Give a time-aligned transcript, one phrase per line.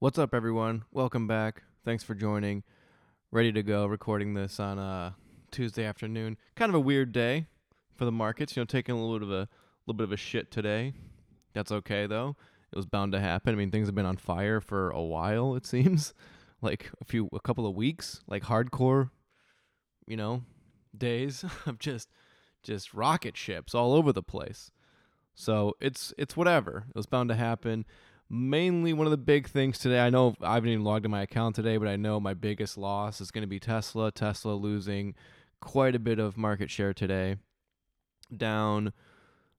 [0.00, 0.84] What's up, everyone?
[0.92, 1.62] Welcome back.
[1.84, 2.62] Thanks for joining.
[3.30, 3.84] Ready to go.
[3.84, 5.12] Recording this on uh,
[5.50, 6.38] Tuesday afternoon.
[6.56, 7.48] Kind of a weird day
[7.96, 8.56] for the markets.
[8.56, 9.48] You know, taking a little bit of a
[9.86, 10.94] little bit of a shit today.
[11.52, 12.34] That's okay though.
[12.72, 13.52] It was bound to happen.
[13.52, 15.54] I mean, things have been on fire for a while.
[15.54, 16.14] It seems
[16.62, 19.10] like a few, a couple of weeks, like hardcore,
[20.06, 20.44] you know,
[20.96, 22.08] days of just
[22.62, 24.70] just rocket ships all over the place.
[25.34, 26.86] So it's it's whatever.
[26.88, 27.84] It was bound to happen
[28.30, 29.98] mainly one of the big things today.
[29.98, 32.78] I know I haven't even logged in my account today, but I know my biggest
[32.78, 34.12] loss is going to be Tesla.
[34.12, 35.14] Tesla losing
[35.60, 37.36] quite a bit of market share today,
[38.34, 38.92] down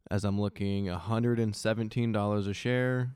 [0.10, 3.12] as I'm looking $117 a share.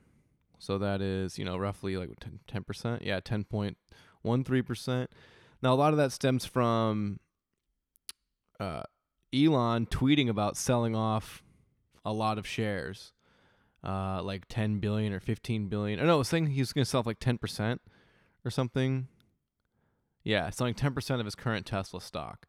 [0.58, 2.10] So that is, you know, roughly like
[2.48, 2.98] 10%.
[3.02, 5.06] Yeah, 10.13%.
[5.62, 7.18] Now, a lot of that stems from
[8.60, 8.82] uh,
[9.34, 11.42] Elon tweeting about selling off
[12.04, 13.12] a lot of shares
[13.86, 16.00] uh, like 10 billion or 15 billion.
[16.00, 17.78] Oh, no, I was saying he's going to sell like 10%
[18.44, 19.06] or something.
[20.24, 22.46] Yeah, selling 10% of his current Tesla stock.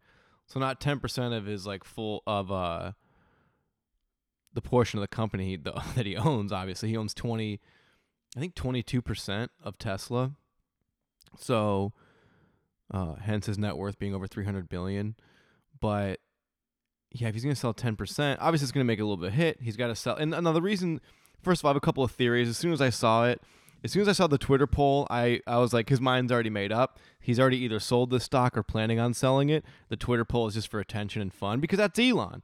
[0.47, 2.93] So not 10% of his like full of uh
[4.53, 6.51] the portion of the company the, that he owns.
[6.51, 7.59] Obviously, he owns 20
[8.35, 10.31] I think 22% of Tesla.
[11.37, 11.93] So
[12.91, 15.15] uh hence his net worth being over 300 billion.
[15.79, 16.19] But
[17.11, 19.33] yeah, if he's going to sell 10%, obviously it's going to make a little bit
[19.33, 19.61] hit.
[19.61, 20.15] He's got to sell.
[20.15, 20.99] And another reason
[21.41, 22.49] First of all, I have a couple of theories.
[22.49, 23.41] As soon as I saw it,
[23.83, 26.49] as soon as I saw the Twitter poll, I, I was like, his mind's already
[26.49, 26.99] made up.
[27.19, 29.63] He's already either sold this stock or planning on selling it.
[29.89, 32.43] The Twitter poll is just for attention and fun because that's Elon.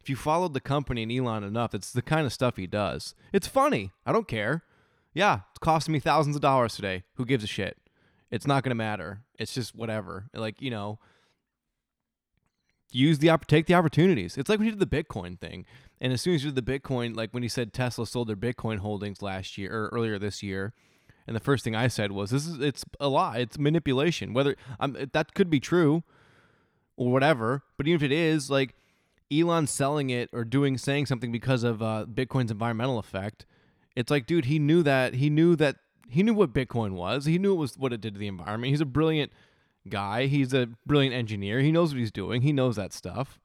[0.00, 3.14] If you followed the company and Elon enough, it's the kind of stuff he does.
[3.32, 3.92] It's funny.
[4.04, 4.62] I don't care.
[5.14, 7.04] Yeah, it's costing me thousands of dollars today.
[7.14, 7.78] Who gives a shit?
[8.30, 9.22] It's not going to matter.
[9.38, 10.28] It's just whatever.
[10.34, 10.98] Like, you know,
[12.94, 14.38] use the take the opportunities.
[14.38, 15.66] It's like when you did the Bitcoin thing.
[16.00, 18.36] And as soon as you did the Bitcoin, like when he said Tesla sold their
[18.36, 20.72] Bitcoin holdings last year or earlier this year,
[21.26, 23.38] and the first thing I said was, "This is it's a lie.
[23.38, 24.34] It's manipulation.
[24.34, 26.02] Whether um, that could be true
[26.96, 28.74] or whatever, but even if it is, like
[29.32, 33.46] Elon selling it or doing saying something because of uh, Bitcoin's environmental effect,
[33.96, 35.14] it's like, dude, he knew that.
[35.14, 35.76] He knew that.
[36.08, 37.24] He knew what Bitcoin was.
[37.24, 38.70] He knew it was what it did to the environment.
[38.70, 39.32] He's a brilliant
[39.88, 40.26] guy.
[40.26, 41.60] He's a brilliant engineer.
[41.60, 42.42] He knows what he's doing.
[42.42, 43.38] He knows that stuff.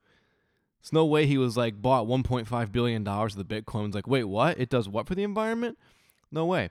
[0.80, 3.94] It's no way he was like bought 1.5 billion dollars of the Bitcoin.
[3.94, 4.58] like, wait, what?
[4.58, 5.78] It does what for the environment?
[6.30, 6.70] No way.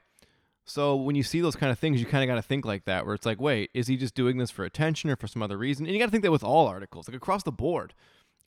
[0.65, 2.85] So when you see those kind of things, you kind of got to think like
[2.85, 5.41] that, where it's like, wait, is he just doing this for attention or for some
[5.41, 5.85] other reason?
[5.85, 7.93] And you got to think that with all articles, like across the board,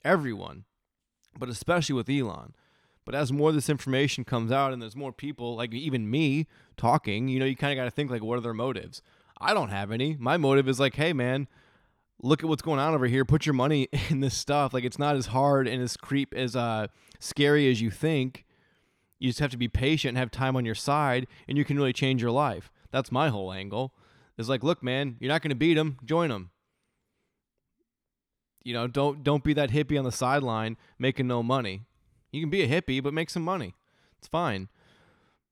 [0.05, 0.63] everyone,
[1.37, 2.53] but especially with Elon.
[3.05, 6.47] But as more of this information comes out and there's more people, like even me,
[6.77, 9.01] talking, you know, you kind of got to think like, what are their motives?
[9.43, 10.15] I don't have any.
[10.17, 11.47] My motive is like, hey, man,
[12.21, 13.25] look at what's going on over here.
[13.25, 14.73] Put your money in this stuff.
[14.73, 16.87] Like it's not as hard and as creep as uh
[17.19, 18.45] scary as you think.
[19.19, 21.77] You just have to be patient and have time on your side, and you can
[21.77, 22.69] really change your life.
[22.91, 23.93] That's my whole angle.
[24.37, 25.97] Is like, look, man, you're not going to beat them.
[26.03, 26.49] Join them.
[28.63, 31.83] You know, don't don't be that hippie on the sideline making no money.
[32.31, 33.75] You can be a hippie, but make some money.
[34.17, 34.69] It's fine.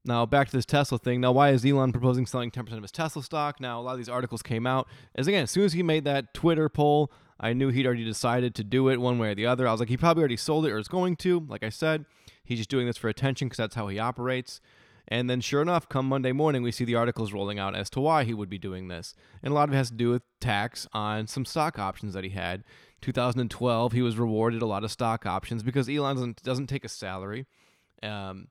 [0.03, 1.21] Now back to this Tesla thing.
[1.21, 3.59] Now, why is Elon proposing selling 10% of his Tesla stock?
[3.59, 4.87] Now, a lot of these articles came out.
[5.15, 8.55] As again, as soon as he made that Twitter poll, I knew he'd already decided
[8.55, 9.67] to do it one way or the other.
[9.67, 11.39] I was like, he probably already sold it or is going to.
[11.47, 12.05] Like I said,
[12.43, 14.59] he's just doing this for attention because that's how he operates.
[15.07, 17.99] And then, sure enough, come Monday morning, we see the articles rolling out as to
[17.99, 19.13] why he would be doing this.
[19.43, 22.23] And a lot of it has to do with tax on some stock options that
[22.23, 22.63] he had.
[23.01, 26.89] 2012, he was rewarded a lot of stock options because Elon doesn't, doesn't take a
[26.89, 27.45] salary.
[28.03, 28.47] Um,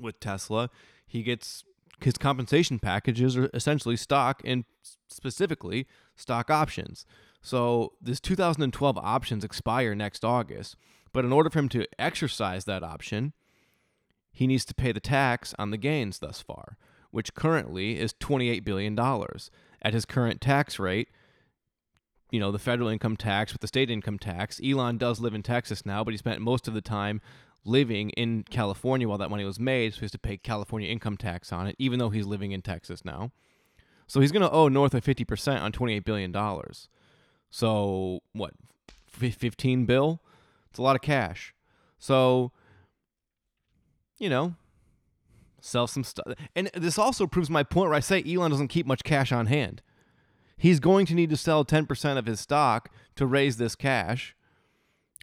[0.00, 0.70] with Tesla,
[1.06, 1.64] he gets
[2.00, 4.64] his compensation packages are essentially stock and
[5.06, 7.04] specifically stock options.
[7.42, 10.76] So this 2012 options expire next August,
[11.12, 13.32] but in order for him to exercise that option,
[14.32, 16.76] he needs to pay the tax on the gains thus far,
[17.10, 19.50] which currently is 28 billion dollars.
[19.82, 21.08] At his current tax rate,
[22.30, 25.42] you know, the federal income tax with the state income tax, Elon does live in
[25.42, 27.20] Texas now, but he spent most of the time
[27.64, 31.16] living in California while that money was made, so he has to pay California income
[31.16, 33.30] tax on it, even though he's living in Texas now.
[34.06, 36.34] So he's going to owe north of 50% on $28 billion.
[37.50, 38.54] So, what,
[39.06, 40.20] 15 bill?
[40.68, 41.54] It's a lot of cash.
[41.98, 42.52] So,
[44.18, 44.54] you know,
[45.60, 46.26] sell some stuff.
[46.56, 49.46] And this also proves my point where I say Elon doesn't keep much cash on
[49.46, 49.82] hand.
[50.56, 54.34] He's going to need to sell 10% of his stock to raise this cash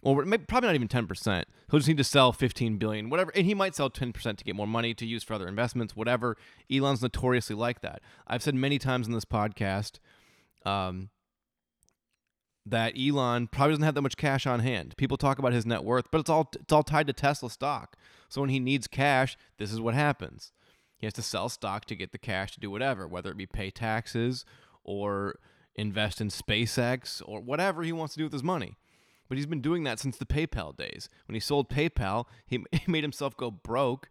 [0.02, 1.44] or maybe, probably not even 10%.
[1.70, 4.54] He'll just need to sell 15 billion, whatever, and he might sell 10% to get
[4.54, 6.36] more money to use for other investments, whatever.
[6.72, 8.00] Elon's notoriously like that.
[8.26, 9.98] I've said many times in this podcast
[10.64, 11.10] um,
[12.64, 14.96] that Elon probably doesn't have that much cash on hand.
[14.96, 17.96] People talk about his net worth, but it's all it's all tied to Tesla stock.
[18.28, 20.52] So when he needs cash, this is what happens.
[20.96, 23.46] He has to sell stock to get the cash to do whatever, whether it be
[23.46, 24.44] pay taxes
[24.84, 25.38] or
[25.74, 28.76] invest in SpaceX or whatever he wants to do with his money.
[29.28, 31.08] But he's been doing that since the PayPal days.
[31.26, 34.08] When he sold PayPal, he, he made himself go broke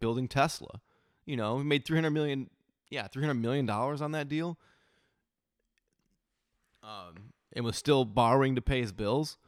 [0.00, 0.80] building Tesla.
[1.24, 2.50] You know, he made 300 million
[2.90, 4.58] yeah, 300 million dollars on that deal.
[6.82, 9.38] Um, and was still borrowing to pay his bills.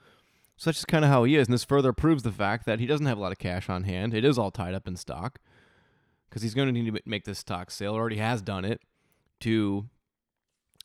[0.56, 1.46] So that's just kind of how he is.
[1.46, 3.84] And this further proves the fact that he doesn't have a lot of cash on
[3.84, 4.12] hand.
[4.12, 5.38] It is all tied up in stock
[6.28, 8.80] because he's going to need to make this stock sale, already has done it,
[9.40, 9.88] to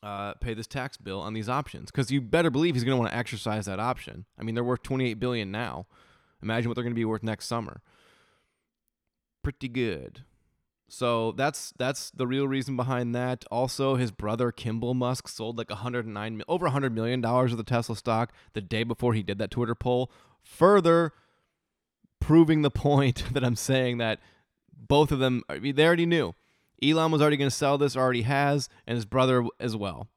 [0.03, 1.89] uh, pay this tax bill on these options.
[1.89, 4.25] Because you better believe he's going to want to exercise that option.
[4.37, 5.87] I mean, they're worth 28 billion now.
[6.41, 7.81] Imagine what they're going to be worth next summer.
[9.41, 10.23] Pretty good.
[10.89, 13.45] So that's that's the real reason behind that.
[13.49, 17.95] Also, his brother Kimball Musk sold like 109 over 100 million dollars of the Tesla
[17.95, 20.11] stock the day before he did that Twitter poll,
[20.43, 21.13] further
[22.19, 24.19] proving the point that I'm saying that
[24.71, 26.35] both of them I mean, they already knew.
[26.81, 30.07] Elon was already going to sell this, already has, and his brother as well.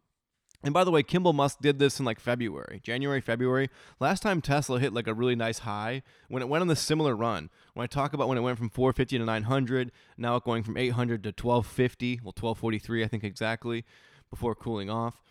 [0.62, 3.70] And by the way, Kimball Musk did this in like February, January, February.
[4.00, 7.14] Last time Tesla hit like a really nice high when it went on the similar
[7.14, 7.50] run.
[7.74, 11.22] When I talk about when it went from 450 to 900, now going from 800
[11.22, 13.84] to 1250, well 1243 I think exactly,
[14.28, 15.22] before cooling off.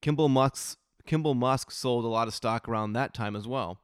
[0.00, 3.78] Kimball Musk Kimball Musk sold a lot of stock around that time as well.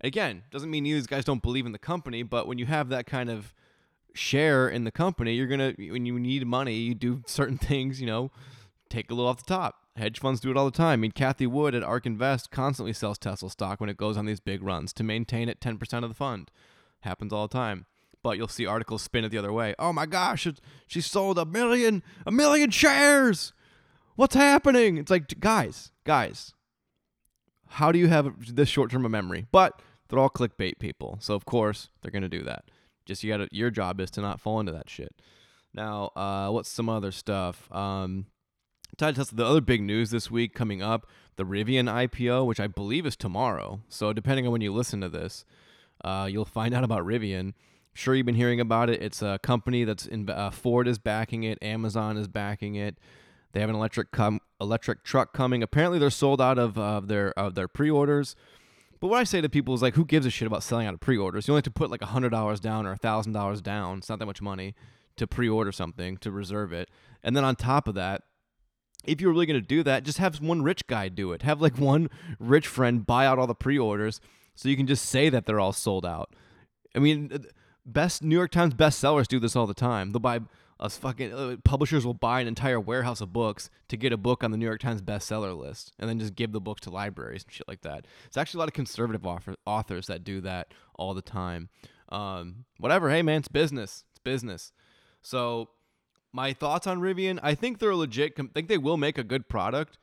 [0.00, 3.06] Again, doesn't mean these guys don't believe in the company, but when you have that
[3.06, 3.54] kind of
[4.14, 8.06] share in the company, you're gonna when you need money, you do certain things, you
[8.06, 8.30] know,
[8.88, 9.76] take a little off the top.
[9.96, 10.92] Hedge funds do it all the time.
[10.92, 14.24] I mean, Cathie Wood at ARK Invest constantly sells Tesla stock when it goes on
[14.24, 16.50] these big runs to maintain it 10% of the fund.
[17.00, 17.86] Happens all the time.
[18.22, 19.74] But you'll see articles spin it the other way.
[19.78, 20.46] Oh my gosh,
[20.86, 23.52] she sold a million, a million shares.
[24.14, 24.98] What's happening?
[24.98, 26.52] It's like, guys, guys,
[27.68, 29.46] how do you have this short term of memory?
[29.50, 31.18] But they're all clickbait people.
[31.20, 32.64] So, of course, they're going to do that.
[33.10, 35.12] Just you got your job is to not fall into that shit.
[35.74, 37.68] Now, uh, what's some other stuff?
[37.72, 38.26] Um,
[38.96, 42.68] Tied to the other big news this week coming up, the Rivian IPO, which I
[42.68, 43.80] believe is tomorrow.
[43.88, 45.44] So depending on when you listen to this,
[46.04, 47.54] uh, you'll find out about Rivian.
[47.94, 49.02] Sure, you've been hearing about it.
[49.02, 52.96] It's a company that's in uh, Ford is backing it, Amazon is backing it.
[53.52, 55.64] They have an electric com- electric truck coming.
[55.64, 58.36] Apparently, they're sold out of uh, their of their pre-orders.
[59.00, 60.94] But what I say to people is like, who gives a shit about selling out
[60.94, 61.48] of pre-orders?
[61.48, 63.98] You only have to put like hundred dollars down or thousand dollars down.
[63.98, 64.74] It's not that much money
[65.16, 66.90] to pre-order something to reserve it.
[67.22, 68.22] And then on top of that,
[69.04, 71.42] if you're really going to do that, just have one rich guy do it.
[71.42, 74.20] Have like one rich friend buy out all the pre-orders
[74.54, 76.34] so you can just say that they're all sold out.
[76.94, 77.46] I mean,
[77.86, 80.12] best New York Times bestsellers do this all the time.
[80.12, 80.40] They'll buy
[80.80, 84.42] us fucking uh, publishers will buy an entire warehouse of books to get a book
[84.42, 87.44] on the New York Times bestseller list and then just give the book to libraries
[87.44, 88.06] and shit like that.
[88.26, 91.68] It's actually a lot of conservative author, authors that do that all the time.
[92.08, 94.04] Um, whatever, hey man, it's business.
[94.10, 94.72] It's business.
[95.20, 95.68] So
[96.32, 98.32] my thoughts on Rivian, I think they're legit.
[98.38, 99.98] I think they will make a good product.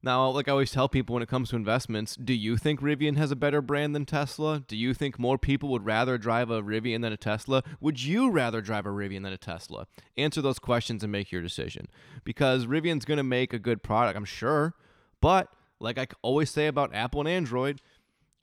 [0.00, 3.16] Now, like I always tell people when it comes to investments, do you think Rivian
[3.16, 4.60] has a better brand than Tesla?
[4.60, 7.64] Do you think more people would rather drive a Rivian than a Tesla?
[7.80, 9.88] Would you rather drive a Rivian than a Tesla?
[10.16, 11.88] Answer those questions and make your decision.
[12.22, 14.74] Because Rivian's going to make a good product, I'm sure.
[15.20, 15.48] But
[15.80, 17.80] like I always say about Apple and Android,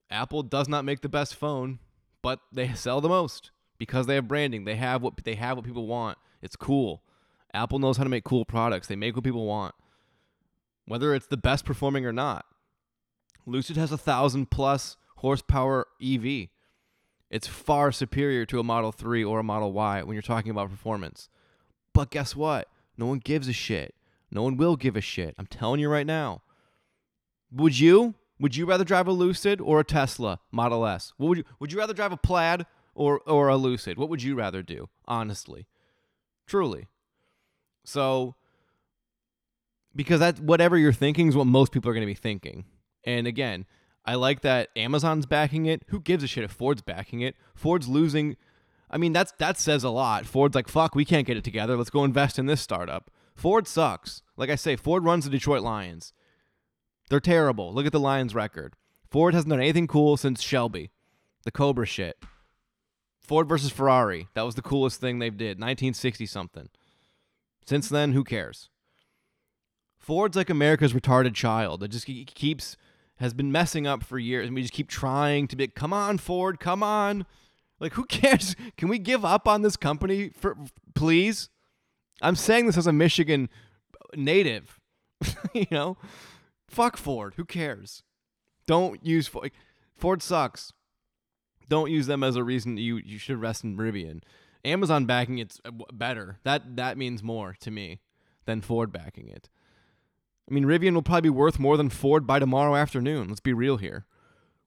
[0.09, 1.79] Apple does not make the best phone,
[2.21, 4.65] but they sell the most because they have branding.
[4.65, 6.17] They have what they have what people want.
[6.41, 7.01] It's cool.
[7.53, 8.87] Apple knows how to make cool products.
[8.87, 9.73] They make what people want,
[10.87, 12.45] whether it's the best performing or not.
[13.45, 16.47] Lucid has a thousand plus horsepower EV.
[17.29, 20.69] It's far superior to a Model 3 or a Model Y when you're talking about
[20.69, 21.29] performance.
[21.93, 22.67] But guess what?
[22.97, 23.95] No one gives a shit.
[24.31, 25.35] No one will give a shit.
[25.37, 26.41] I'm telling you right now.
[27.51, 28.15] Would you?
[28.39, 31.13] Would you rather drive a Lucid or a Tesla Model S?
[31.17, 33.97] What would you would you rather drive a Plaid or or a Lucid?
[33.97, 34.89] What would you rather do?
[35.05, 35.67] Honestly.
[36.45, 36.87] Truly.
[37.85, 38.35] So
[39.95, 42.65] because that whatever you're thinking is what most people are going to be thinking.
[43.03, 43.65] And again,
[44.05, 45.83] I like that Amazon's backing it.
[45.87, 47.35] Who gives a shit if Ford's backing it?
[47.55, 48.35] Ford's losing.
[48.89, 50.25] I mean, that's that says a lot.
[50.25, 51.75] Ford's like, "Fuck, we can't get it together.
[51.77, 54.21] Let's go invest in this startup." Ford sucks.
[54.37, 56.13] Like I say, Ford runs the Detroit Lions.
[57.09, 57.73] They're terrible.
[57.73, 58.75] Look at the Lions record.
[59.09, 60.91] Ford hasn't done anything cool since Shelby,
[61.43, 62.17] the Cobra shit.
[63.19, 64.27] Ford versus Ferrari.
[64.33, 65.57] That was the coolest thing they did.
[65.59, 66.69] 1960 something.
[67.65, 68.69] Since then, who cares?
[70.05, 71.81] Ford's like America's retarded child.
[71.81, 72.77] It just keeps
[73.15, 75.67] has been messing up for years, and we just keep trying to be.
[75.67, 77.25] Come on, Ford, come on.
[77.79, 78.55] Like, who cares?
[78.77, 80.55] Can we give up on this company for
[80.93, 81.49] please?
[82.21, 83.49] I'm saying this as a Michigan
[84.15, 84.79] native.
[85.53, 85.97] you know,
[86.67, 87.33] fuck Ford.
[87.37, 88.03] Who cares?
[88.67, 89.49] Don't use Ford.
[89.97, 90.71] Ford sucks.
[91.67, 94.21] Don't use them as a reason you you should rest in Rivian.
[94.63, 96.37] Amazon backing it's uh, better.
[96.43, 98.01] That that means more to me
[98.45, 99.49] than Ford backing it.
[100.49, 103.29] I mean, Rivian will probably be worth more than Ford by tomorrow afternoon.
[103.29, 104.05] Let's be real here.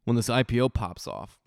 [0.04, 1.38] When this IPO pops off.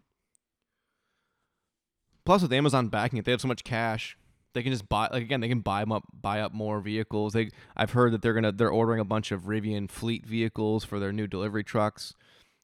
[2.25, 4.17] Plus, with Amazon backing it, they have so much cash.
[4.53, 7.33] They can just buy like again, they can buy up, buy up more vehicles.
[7.33, 10.99] They I've heard that they're gonna they're ordering a bunch of Rivian fleet vehicles for
[10.99, 12.13] their new delivery trucks.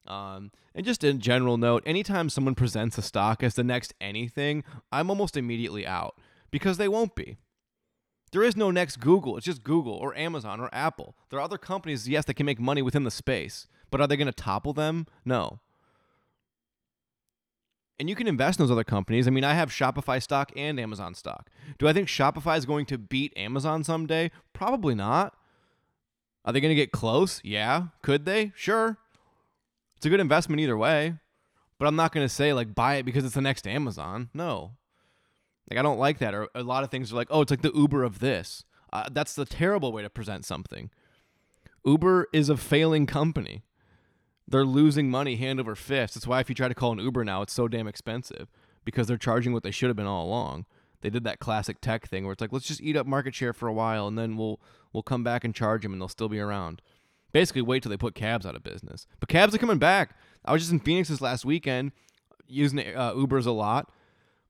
[0.06, 4.64] Um, and just in general note, anytime someone presents a stock as the next anything,
[4.92, 6.16] I'm almost immediately out
[6.52, 7.38] because they won't be.
[8.32, 9.38] There is no next Google.
[9.38, 11.16] It's just Google or Amazon or Apple.
[11.30, 14.18] There are other companies, yes, that can make money within the space, but are they
[14.18, 15.08] going to topple them?
[15.24, 15.60] No.
[18.00, 19.28] And you can invest in those other companies.
[19.28, 21.50] I mean, I have Shopify stock and Amazon stock.
[21.80, 24.30] Do I think Shopify is going to beat Amazon someday?
[24.54, 25.36] Probably not.
[26.46, 27.42] Are they going to get close?
[27.44, 27.88] Yeah.
[28.04, 28.52] Could they?
[28.56, 28.98] Sure.
[29.96, 31.16] It's a good investment either way.
[31.80, 34.30] But I'm not going to say, like, buy it because it's the next Amazon.
[34.34, 34.74] No.
[35.70, 36.34] Like, I don't like that.
[36.34, 38.64] Or a lot of things are like, oh, it's like the Uber of this.
[38.94, 40.90] Uh, that's the terrible way to present something.
[41.86, 43.64] Uber is a failing company
[44.48, 46.14] they're losing money hand over fist.
[46.14, 48.48] That's why if you try to call an Uber now, it's so damn expensive
[48.86, 50.66] because they're charging what they should have been all along.
[51.02, 53.54] They did that classic tech thing where it's like, let's just eat up market share
[53.54, 54.60] for a while and then we'll
[54.94, 56.82] we'll come back and charge them and they'll still be around.
[57.34, 59.06] Basically, wait till they put cabs out of business.
[59.20, 60.16] But cabs are coming back.
[60.46, 61.92] I was just in Phoenix this last weekend
[62.48, 63.92] using uh, Ubers a lot,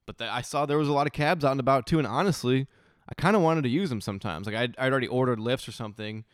[0.08, 1.98] but I saw there was a lot of cabs out and about too.
[1.98, 2.66] And honestly,
[3.08, 4.46] I kind of wanted to use them sometimes.
[4.46, 6.24] Like I'd, I'd already ordered Lyfts or something,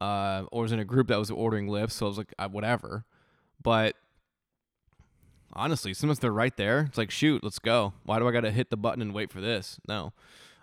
[0.00, 2.48] uh, or was in a group that was ordering Lyfts, so I was like, uh,
[2.48, 3.04] whatever.
[3.62, 3.94] But
[5.52, 7.92] honestly, since they're right there, it's like, shoot, let's go.
[8.04, 9.78] Why do I got to hit the button and wait for this?
[9.86, 10.12] No.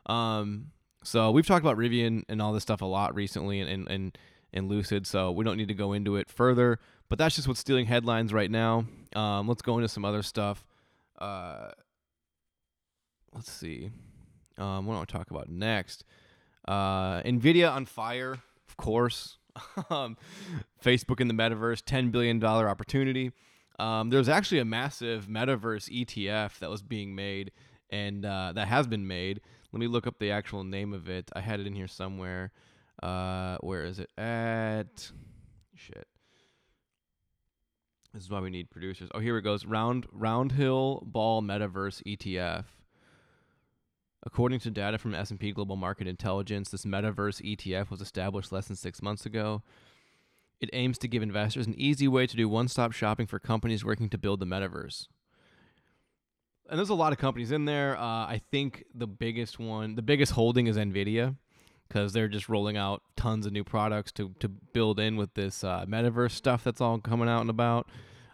[0.06, 0.72] Um,
[1.04, 4.18] so we've talked about Rivian and all this stuff a lot recently and, and,
[4.52, 6.80] and Lucid, so we don't need to go into it further.
[7.08, 8.86] But that's just what's stealing headlines right now.
[9.16, 10.66] Um, let's go into some other stuff.
[11.18, 11.70] Uh,
[13.38, 13.92] let's see.
[14.58, 16.04] Um, what do I want to talk about next?
[16.68, 19.38] Uh, Nvidia on fire, of course.
[19.90, 20.18] um,
[20.84, 23.32] Facebook in the metaverse, $10 billion opportunity.
[23.80, 27.52] Um, there's actually a massive metaverse ETF that was being made
[27.92, 29.40] and uh, that has been made.
[29.72, 31.30] Let me look up the actual name of it.
[31.36, 32.52] I had it in here somewhere.
[33.04, 35.12] Uh, where is it at?
[35.76, 36.08] Shit.
[38.16, 39.10] This is why we need producers.
[39.14, 39.64] Oh, here it goes.
[39.66, 42.66] Round Roundhill Ball Metaverse ETF.
[44.28, 48.76] According to data from S&P Global Market Intelligence, this metaverse ETF was established less than
[48.76, 49.64] 6 months ago.
[50.60, 54.10] It aims to give investors an easy way to do one-stop shopping for companies working
[54.10, 55.08] to build the metaverse.
[56.70, 57.96] And there's a lot of companies in there.
[57.96, 61.38] Uh, I think the biggest one, the biggest holding is Nvidia,
[61.88, 65.64] because they're just rolling out tons of new products to to build in with this
[65.64, 67.88] uh, metaverse stuff that's all coming out and about.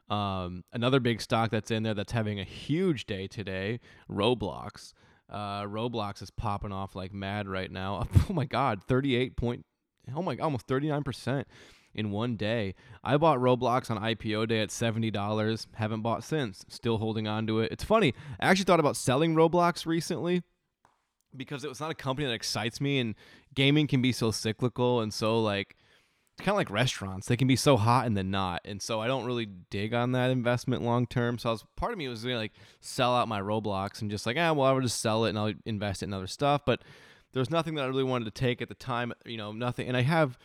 [0.09, 4.93] Um, another big stock that's in there that's having a huge day today, Roblox.
[5.29, 8.07] Uh, Roblox is popping off like mad right now.
[8.29, 9.65] Oh my god, 38 point
[10.15, 11.45] oh my almost 39%
[11.95, 12.73] in one day.
[13.03, 15.67] I bought Roblox on IPO day at $70.
[15.75, 16.65] Haven't bought since.
[16.67, 17.71] Still holding on to it.
[17.71, 18.13] It's funny.
[18.39, 20.41] I actually thought about selling Roblox recently
[21.35, 23.15] because it was not a company that excites me and
[23.53, 25.75] gaming can be so cyclical and so like
[26.39, 27.27] kind of like restaurants.
[27.27, 28.61] They can be so hot and then not.
[28.65, 31.37] And so I don't really dig on that investment long term.
[31.37, 34.25] So I was part of me was gonna like sell out my Roblox and just
[34.25, 36.61] like, ah, well, I would just sell it and I'll invest it in other stuff.
[36.65, 36.81] But
[37.33, 39.87] there's nothing that I really wanted to take at the time, you know, nothing.
[39.87, 40.37] And I have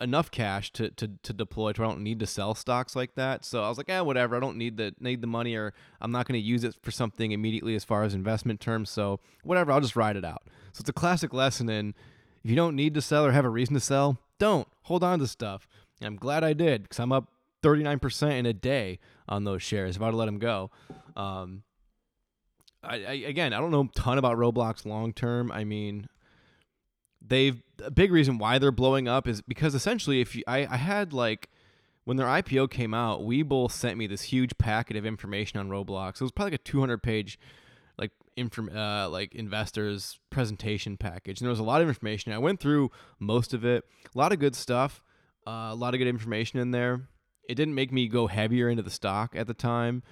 [0.00, 3.44] enough cash to, to, to deploy to I don't need to sell stocks like that.
[3.44, 4.36] So I was like, eh, whatever.
[4.36, 7.32] I don't need the need the money or I'm not to use it for something
[7.32, 8.90] immediately as far as investment terms.
[8.90, 10.42] So whatever, I'll just ride it out.
[10.72, 11.94] So it's a classic lesson in
[12.42, 15.20] if you don't need to sell or have a reason to sell, don't hold on
[15.20, 15.68] to stuff.
[16.00, 17.28] And I'm glad I did because I'm up
[17.62, 19.96] 39% in a day on those shares.
[19.96, 20.70] About I'd let them go,
[21.14, 21.62] um,
[22.82, 25.52] I, I, again, I don't know a ton about Roblox long term.
[25.52, 26.08] I mean,
[27.24, 30.76] they've a big reason why they're blowing up is because essentially, if you, I, I
[30.76, 31.50] had like
[32.04, 36.14] when their IPO came out, Webull sent me this huge packet of information on Roblox.
[36.14, 37.38] It was probably like a 200 page
[38.40, 41.40] inform uh, like investors presentation package.
[41.40, 42.32] And there was a lot of information.
[42.32, 43.84] I went through most of it.
[44.14, 45.02] A lot of good stuff
[45.46, 47.08] uh, a lot of good information in there.
[47.48, 50.02] It didn't make me go heavier into the stock at the time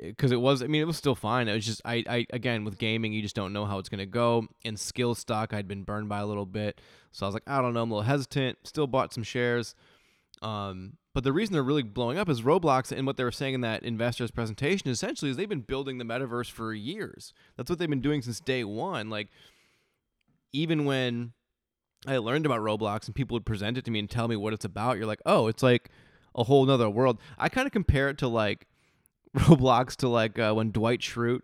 [0.00, 1.48] because uh, it was i mean it was still fine.
[1.48, 4.00] It was just I, I again with gaming you just don't know how it's going
[4.00, 4.46] to go.
[4.64, 6.80] And Skillz stock i'd been burned by a little bit.
[7.12, 8.58] So i was like i don't know i'm a little hesitant.
[8.64, 9.74] Still bought some shares
[10.42, 13.54] um, but the reason they're really blowing up is Roblox and what they were saying
[13.54, 17.32] in that investors presentation essentially is they've been building the metaverse for years.
[17.56, 19.08] That's what they've been doing since day one.
[19.08, 19.28] Like
[20.52, 21.32] even when
[22.06, 24.52] I learned about Roblox and people would present it to me and tell me what
[24.52, 25.90] it's about, you're like, oh, it's like
[26.34, 27.18] a whole nother world.
[27.38, 28.66] I kind of compare it to like
[29.36, 31.42] Roblox to like uh, when Dwight Schrute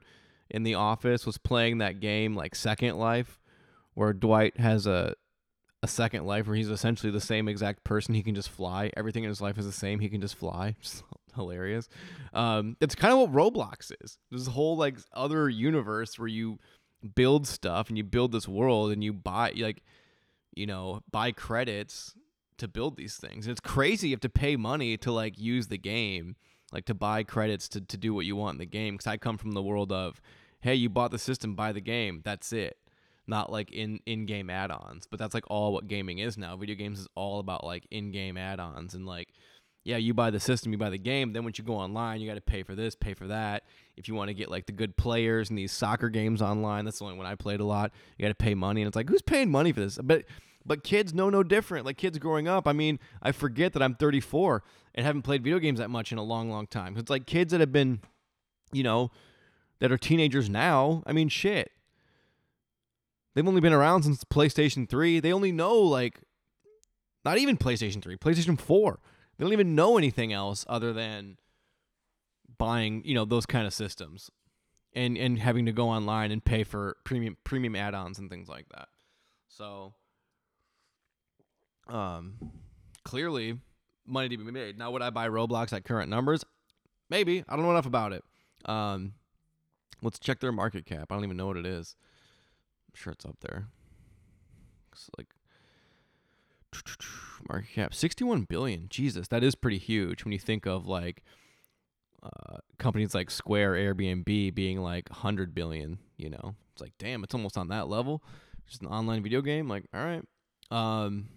[0.50, 3.38] in the office was playing that game like Second Life,
[3.94, 5.14] where Dwight has a
[5.82, 8.14] a second life where he's essentially the same exact person.
[8.14, 8.90] He can just fly.
[8.96, 10.00] Everything in his life is the same.
[10.00, 10.76] He can just fly.
[10.82, 11.04] Just
[11.34, 11.88] hilarious.
[12.34, 14.18] Um, it's kind of what Roblox is.
[14.30, 16.58] This whole like other universe where you
[17.14, 19.84] build stuff and you build this world and you buy like
[20.56, 22.14] you know buy credits
[22.56, 23.46] to build these things.
[23.46, 26.34] And it's crazy you have to pay money to like use the game,
[26.72, 28.94] like to buy credits to to do what you want in the game.
[28.94, 30.20] Because I come from the world of,
[30.60, 32.20] hey, you bought the system, buy the game.
[32.24, 32.78] That's it
[33.28, 36.56] not like in in-game add-ons but that's like all what gaming is now.
[36.56, 39.28] Video games is all about like in-game add-ons and like
[39.84, 42.28] yeah you buy the system you buy the game then once you go online you
[42.28, 43.64] got to pay for this pay for that.
[43.96, 46.98] If you want to get like the good players in these soccer games online that's
[46.98, 49.08] the only one i played a lot you got to pay money and it's like
[49.08, 49.98] who's paying money for this?
[50.02, 50.24] But
[50.66, 51.86] but kids know no different.
[51.86, 54.62] Like kids growing up i mean i forget that i'm 34
[54.94, 56.96] and haven't played video games that much in a long long time.
[56.96, 58.00] It's like kids that have been
[58.72, 59.10] you know
[59.80, 61.70] that are teenagers now i mean shit
[63.34, 65.20] They've only been around since PlayStation 3.
[65.20, 66.20] They only know like
[67.24, 68.98] not even PlayStation 3, PlayStation 4.
[69.36, 71.36] They don't even know anything else other than
[72.56, 74.30] buying, you know, those kind of systems.
[74.94, 78.68] And and having to go online and pay for premium premium add-ons and things like
[78.70, 78.88] that.
[79.48, 79.92] So
[81.88, 82.38] um
[83.04, 83.58] clearly
[84.06, 84.78] money to be made.
[84.78, 86.44] Now would I buy Roblox at current numbers?
[87.10, 87.44] Maybe.
[87.48, 88.24] I don't know enough about it.
[88.64, 89.12] Um
[90.02, 91.12] let's check their market cap.
[91.12, 91.94] I don't even know what it is
[92.98, 93.68] sure it's up there.
[94.92, 95.28] It's like
[97.48, 98.88] market cap 61 billion.
[98.88, 101.22] Jesus, that is pretty huge when you think of like
[102.22, 106.54] uh, companies like Square, Airbnb being like 100 billion, you know.
[106.72, 108.22] It's like, damn, it's almost on that level.
[108.66, 110.24] Just an online video game like, all right.
[110.70, 111.28] Um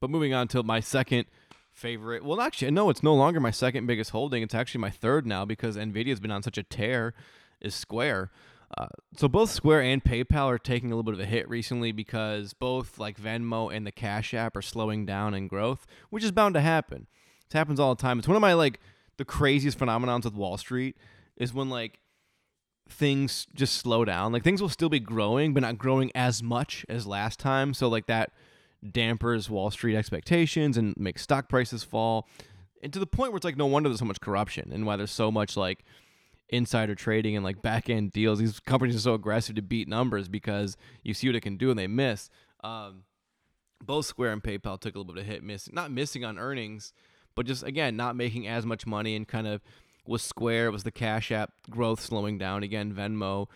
[0.00, 1.26] but moving on to my second
[1.72, 2.24] favorite.
[2.24, 4.42] Well, actually, no, it's no longer my second biggest holding.
[4.42, 7.14] It's actually my third now because Nvidia's been on such a tear
[7.60, 8.30] is Square.
[8.78, 8.86] Uh,
[9.16, 12.52] so both Square and PayPal are taking a little bit of a hit recently because
[12.52, 16.54] both like Venmo and the Cash App are slowing down in growth, which is bound
[16.54, 17.06] to happen.
[17.50, 18.18] It happens all the time.
[18.18, 18.78] It's one of my like
[19.16, 20.96] the craziest phenomenons with Wall Street
[21.36, 21.98] is when like
[22.88, 24.32] things just slow down.
[24.32, 27.74] Like things will still be growing, but not growing as much as last time.
[27.74, 28.32] So like that
[28.88, 32.28] dampers Wall Street expectations and makes stock prices fall.
[32.82, 34.94] And to the point where it's like no wonder there's so much corruption and why
[34.94, 35.84] there's so much like
[36.50, 38.38] insider trading and like back end deals.
[38.38, 41.70] These companies are so aggressive to beat numbers because you see what it can do
[41.70, 42.28] and they miss.
[42.62, 43.04] Um,
[43.82, 46.92] both Square and PayPal took a little bit of hit, miss not missing on earnings,
[47.34, 49.62] but just again not making as much money and kind of
[50.06, 52.92] was Square was the Cash App growth slowing down again.
[52.92, 53.46] Venmo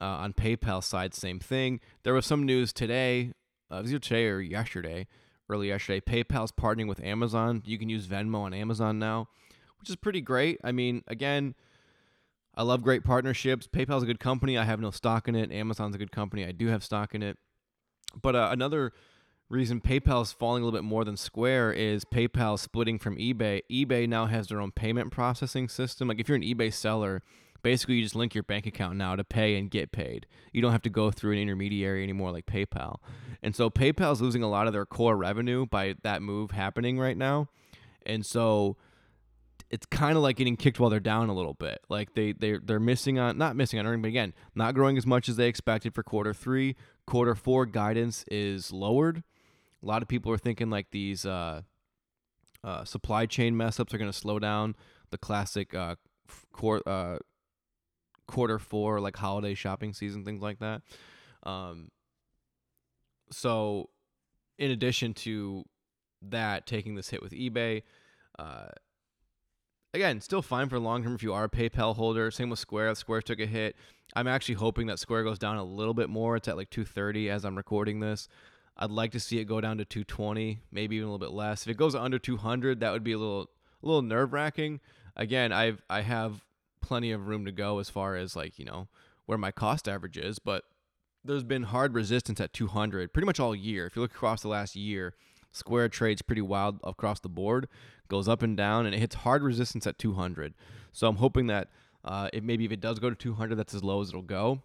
[0.00, 1.80] uh, on PayPal side, same thing.
[2.04, 3.32] There was some news today,
[3.70, 5.06] uh, was either today or yesterday,
[5.50, 6.00] early yesterday.
[6.00, 7.62] PayPal's partnering with Amazon.
[7.66, 9.28] You can use Venmo on Amazon now,
[9.80, 10.60] which is pretty great.
[10.62, 11.54] I mean, again
[12.58, 13.68] I love great partnerships.
[13.68, 14.58] PayPal's a good company.
[14.58, 15.52] I have no stock in it.
[15.52, 16.44] Amazon's a good company.
[16.44, 17.38] I do have stock in it.
[18.20, 18.92] But uh, another
[19.48, 23.60] reason PayPal's falling a little bit more than Square is PayPal splitting from eBay.
[23.70, 26.08] eBay now has their own payment processing system.
[26.08, 27.22] Like if you're an eBay seller,
[27.62, 30.26] basically you just link your bank account now to pay and get paid.
[30.52, 32.96] You don't have to go through an intermediary anymore like PayPal.
[33.40, 37.16] And so PayPal's losing a lot of their core revenue by that move happening right
[37.16, 37.50] now.
[38.04, 38.76] And so
[39.70, 41.80] it's kind of like getting kicked while they're down a little bit.
[41.88, 45.06] Like they they they're missing on not missing on earning, but again, not growing as
[45.06, 46.76] much as they expected for quarter three.
[47.06, 49.22] Quarter four guidance is lowered.
[49.82, 51.62] A lot of people are thinking like these uh,
[52.64, 54.74] uh, supply chain mess ups are going to slow down
[55.10, 55.96] the classic uh,
[56.52, 57.18] quar- uh,
[58.26, 60.82] quarter four like holiday shopping season things like that.
[61.44, 61.90] Um,
[63.30, 63.90] so,
[64.58, 65.64] in addition to
[66.22, 67.82] that, taking this hit with eBay.
[68.38, 68.68] Uh,
[69.94, 72.30] again, still fine for long term if you are a PayPal holder.
[72.30, 72.94] Same with Square.
[72.96, 73.76] Square took a hit.
[74.14, 76.36] I'm actually hoping that Square goes down a little bit more.
[76.36, 78.28] It's at like 230 as I'm recording this.
[78.76, 81.62] I'd like to see it go down to 220, maybe even a little bit less.
[81.62, 83.50] If it goes under 200, that would be a little
[83.82, 84.80] a little nerve wracking.
[85.16, 86.44] Again, I've I have
[86.80, 88.88] plenty of room to go as far as like you know
[89.26, 90.64] where my cost average is, but
[91.24, 93.86] there's been hard resistance at 200 pretty much all year.
[93.86, 95.14] If you look across the last year,
[95.52, 97.68] Square trades pretty wild across the board,
[98.08, 100.54] goes up and down, and it hits hard resistance at 200.
[100.92, 101.68] So I'm hoping that
[102.04, 104.62] uh, it maybe if it does go to 200, that's as low as it'll go.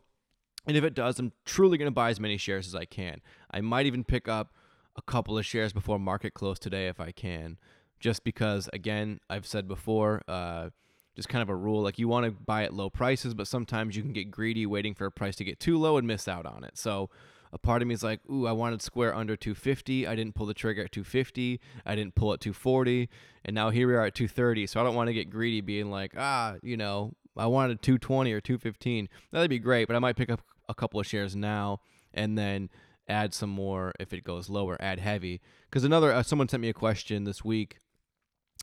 [0.66, 3.22] And if it does, I'm truly going to buy as many shares as I can.
[3.52, 4.54] I might even pick up
[4.96, 7.58] a couple of shares before market close today if I can,
[8.00, 10.70] just because, again, I've said before, uh,
[11.16, 13.96] just kind of a rule like you want to buy at low prices, but sometimes
[13.96, 16.46] you can get greedy waiting for a price to get too low and miss out
[16.46, 16.78] on it.
[16.78, 17.10] So
[17.54, 20.08] a part of me is like, ooh, I wanted Square under 250.
[20.08, 21.62] I didn't pull the trigger at 250.
[21.86, 23.10] I didn't pull at 240.
[23.46, 24.66] And now here we are at 230.
[24.66, 28.34] So I don't want to get greedy being like, ah, you know, I wanted 220
[28.34, 29.08] or 215.
[29.32, 32.70] That'd be great, but I might pick up a couple of shares now and then
[33.08, 34.76] add some more if it goes lower.
[34.82, 35.40] Add heavy
[35.70, 37.78] because another uh, someone sent me a question this week.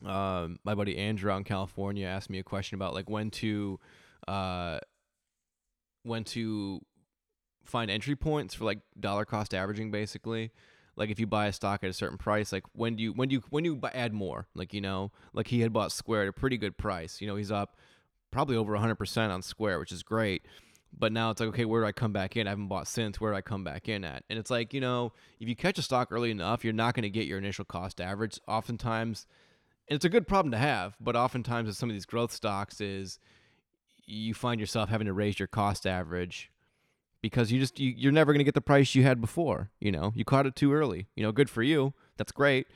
[0.05, 3.79] Um, my buddy Andrew in California asked me a question about like when to,
[4.27, 4.79] uh,
[6.03, 6.81] when to
[7.71, 10.51] find entry points for like dollar cost averaging, basically.
[10.97, 13.29] Like if you buy a stock at a certain price, like when do you when
[13.29, 14.49] do you when do you add more?
[14.55, 17.21] Like you know, like he had bought Square at a pretty good price.
[17.21, 17.77] You know, he's up
[18.31, 20.43] probably over 100% on Square, which is great.
[20.97, 22.47] But now it's like, okay, where do I come back in?
[22.47, 23.21] I haven't bought since.
[23.21, 24.25] Where do I come back in at?
[24.29, 27.03] And it's like, you know, if you catch a stock early enough, you're not going
[27.03, 28.41] to get your initial cost average.
[28.49, 29.27] Oftentimes,
[29.89, 32.81] and it's a good problem to have, but oftentimes with some of these growth stocks
[32.81, 33.19] is
[34.05, 36.50] you find yourself having to raise your cost average
[37.23, 39.93] because you just you, you're never going to get the price you had before you
[39.93, 42.67] know you caught it too early you know good for you that's great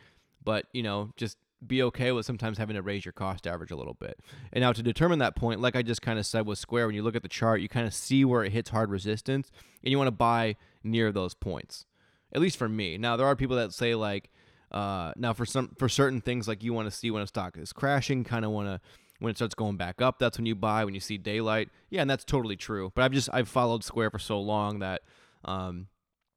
[0.43, 3.77] but you know just be okay with sometimes having to raise your cost average a
[3.77, 4.19] little bit.
[4.53, 6.95] And now to determine that point, like I just kind of said with Square, when
[6.95, 9.51] you look at the chart, you kind of see where it hits hard resistance
[9.83, 11.87] and you want to buy near those points.
[12.33, 12.99] At least for me.
[12.99, 14.31] Now there are people that say like
[14.73, 17.57] uh, now for some for certain things like you want to see when a stock
[17.57, 18.81] is crashing, kind of want to
[19.25, 20.85] when it starts going back up, that's when you buy.
[20.85, 22.93] When you see daylight, yeah, and that's totally true.
[22.95, 25.03] But I've just I've followed Square for so long that
[25.45, 25.89] um,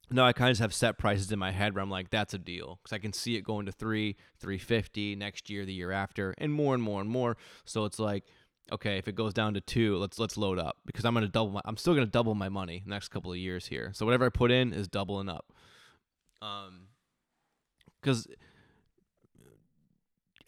[0.10, 2.38] no, I kind of have set prices in my head where I'm like, that's a
[2.38, 5.91] deal because I can see it going to three, three fifty next year, the year
[5.91, 7.36] after, and more and more and more.
[7.65, 8.23] So it's like,
[8.71, 11.52] okay, if it goes down to two, let's let's load up because I'm gonna double.
[11.52, 13.91] My, I'm still gonna double my money next couple of years here.
[13.93, 15.52] So whatever I put in is doubling up.
[16.41, 16.88] Um,
[18.02, 18.28] because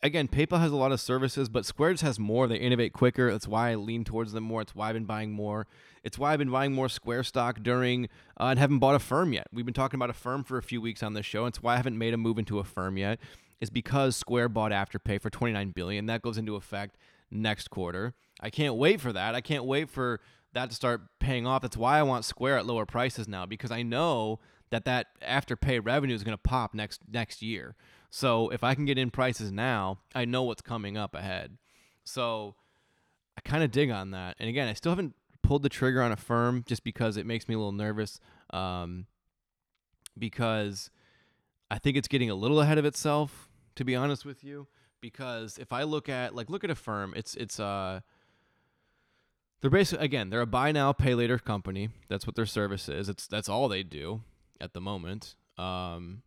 [0.02, 2.48] again, PayPal has a lot of services, but Square just has more.
[2.48, 3.32] They innovate quicker.
[3.32, 4.62] That's why I lean towards them more.
[4.62, 5.68] It's why I've been buying more.
[6.04, 8.06] It's why I've been buying more Square stock during
[8.40, 9.48] uh, and haven't bought Affirm yet.
[9.52, 11.46] We've been talking about Affirm for a few weeks on this show.
[11.46, 13.20] It's why I haven't made a move into Affirm yet.
[13.60, 16.06] Is because Square bought Afterpay for 29 billion.
[16.06, 16.96] That goes into effect
[17.30, 18.14] next quarter.
[18.40, 19.36] I can't wait for that.
[19.36, 20.22] I can't wait for
[20.54, 21.62] that to start paying off.
[21.62, 25.82] That's why I want Square at lower prices now because I know that that Afterpay
[25.84, 27.76] revenue is going to pop next next year.
[28.10, 31.58] So if I can get in prices now, I know what's coming up ahead.
[32.04, 32.56] So
[33.38, 34.36] I kind of dig on that.
[34.39, 37.56] And again, I still haven't pulled the trigger on Affirm just because it makes me
[37.56, 38.19] a little nervous.
[38.50, 39.06] Um,
[40.17, 40.89] because
[41.69, 44.67] I think it's getting a little ahead of itself, to be honest with you.
[45.02, 48.02] Because if I look at like look at Affirm, it's it's uh
[49.62, 51.89] they're basically again they're a buy now pay later company.
[52.10, 53.08] That's what their service is.
[53.08, 54.24] It's that's all they do
[54.60, 55.36] at the moment.
[55.58, 56.24] Um,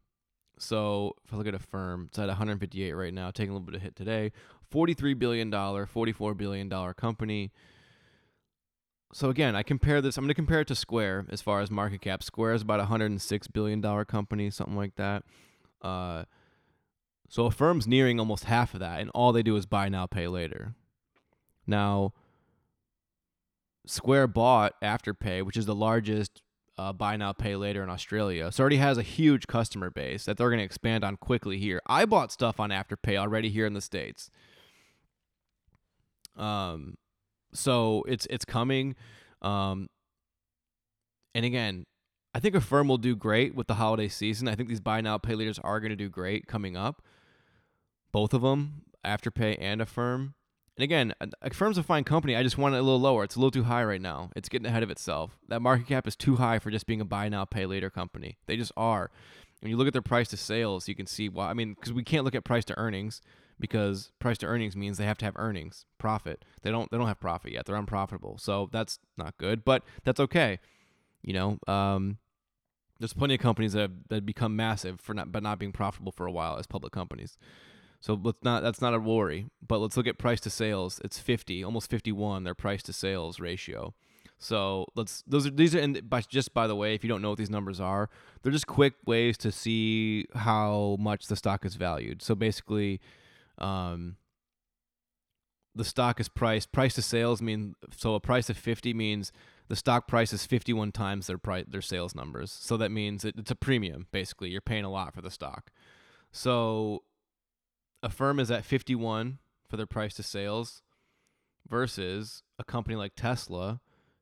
[0.58, 3.74] so if I look at Affirm, it's at 158 right now, taking a little bit
[3.74, 4.32] of hit today.
[4.70, 7.52] 43 billion dollar, 44 billion dollar company.
[9.12, 10.16] So again, I compare this.
[10.16, 12.22] I'm going to compare it to Square as far as market cap.
[12.22, 15.24] Square is about 106 billion dollar company, something like that.
[15.82, 16.24] Uh,
[17.28, 20.28] so Affirm's nearing almost half of that, and all they do is buy now, pay
[20.28, 20.74] later.
[21.66, 22.12] Now,
[23.86, 26.42] Square bought Afterpay, which is the largest
[26.82, 28.50] uh, buy now pay later in Australia.
[28.50, 31.80] So already has a huge customer base that they're going to expand on quickly here.
[31.86, 34.30] I bought stuff on Afterpay already here in the states.
[36.36, 36.96] Um,
[37.52, 38.96] so it's it's coming.
[39.42, 39.88] Um,
[41.34, 41.84] and again,
[42.34, 44.48] I think Affirm will do great with the holiday season.
[44.48, 47.02] I think these buy now pay laters are going to do great coming up.
[48.10, 50.34] Both of them, Afterpay and Affirm.
[50.82, 51.14] And again,
[51.52, 52.34] firm's a fine company.
[52.34, 53.22] I just want it a little lower.
[53.22, 54.30] It's a little too high right now.
[54.34, 55.38] It's getting ahead of itself.
[55.46, 58.38] That market cap is too high for just being a buy now, pay later company.
[58.46, 59.12] They just are.
[59.60, 61.50] When you look at their price to sales, you can see why.
[61.50, 63.22] I mean, because we can't look at price to earnings
[63.60, 66.44] because price to earnings means they have to have earnings, profit.
[66.62, 66.90] They don't.
[66.90, 67.64] They don't have profit yet.
[67.64, 68.38] They're unprofitable.
[68.38, 70.58] So that's not good, but that's okay.
[71.22, 72.18] You know, um,
[72.98, 76.10] there's plenty of companies that have, that become massive for not but not being profitable
[76.10, 77.38] for a while as public companies.
[78.02, 79.46] So let's not that's not a worry.
[79.66, 81.00] But let's look at price to sales.
[81.04, 83.94] It's 50, almost 51 their price to sales ratio.
[84.38, 87.22] So let's those are these are and by just by the way, if you don't
[87.22, 88.10] know what these numbers are,
[88.42, 92.22] they're just quick ways to see how much the stock is valued.
[92.22, 93.00] So basically,
[93.58, 94.16] um,
[95.76, 96.72] the stock is priced.
[96.72, 99.30] Price to sales mean so a price of 50 means
[99.68, 102.50] the stock price is 51 times their price their sales numbers.
[102.50, 104.50] So that means it, it's a premium basically.
[104.50, 105.70] You're paying a lot for the stock.
[106.32, 107.04] So
[108.02, 109.38] Affirm is at 51
[109.68, 110.82] for their price to sales
[111.68, 113.80] versus a company like Tesla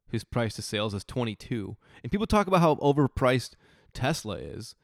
[0.08, 1.76] whose price to sales is 22.
[2.02, 3.52] And people talk about how overpriced
[3.92, 4.74] Tesla is.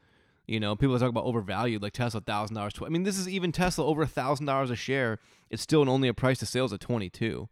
[0.47, 2.73] You know, people talk about overvalued, like Tesla thousand dollars.
[2.83, 5.19] I mean, this is even Tesla over a thousand dollars a share.
[5.49, 7.49] It's still only a price to sales of twenty two.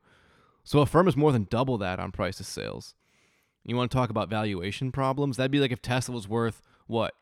[0.63, 2.95] So Affirm is more than double that on price to sales.
[3.65, 5.35] You want to talk about valuation problems?
[5.35, 7.15] That'd be like if Tesla was worth what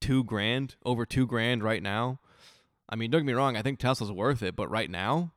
[0.00, 2.18] two grand, over two grand right now.
[2.90, 3.56] I mean, don't get me wrong.
[3.56, 5.32] I think Tesla's worth it, but right now,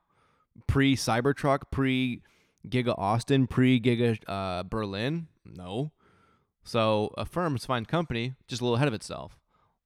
[0.67, 2.21] pre Cybertruck, pre
[2.67, 5.27] Giga Austin pre Giga uh, Berlin?
[5.45, 5.91] No.
[6.63, 9.37] So a a fine company, just a little ahead of itself.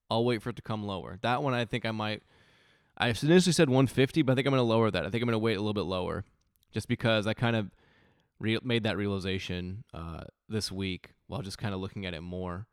[0.09, 1.17] I'll wait for it to come lower.
[1.21, 2.23] That one I think I might.
[2.97, 5.05] I initially said 150, but I think I'm going to lower that.
[5.05, 6.23] I think I'm going to wait a little bit lower,
[6.71, 7.69] just because I kind of
[8.39, 12.65] re- made that realization uh, this week while just kind of looking at it more.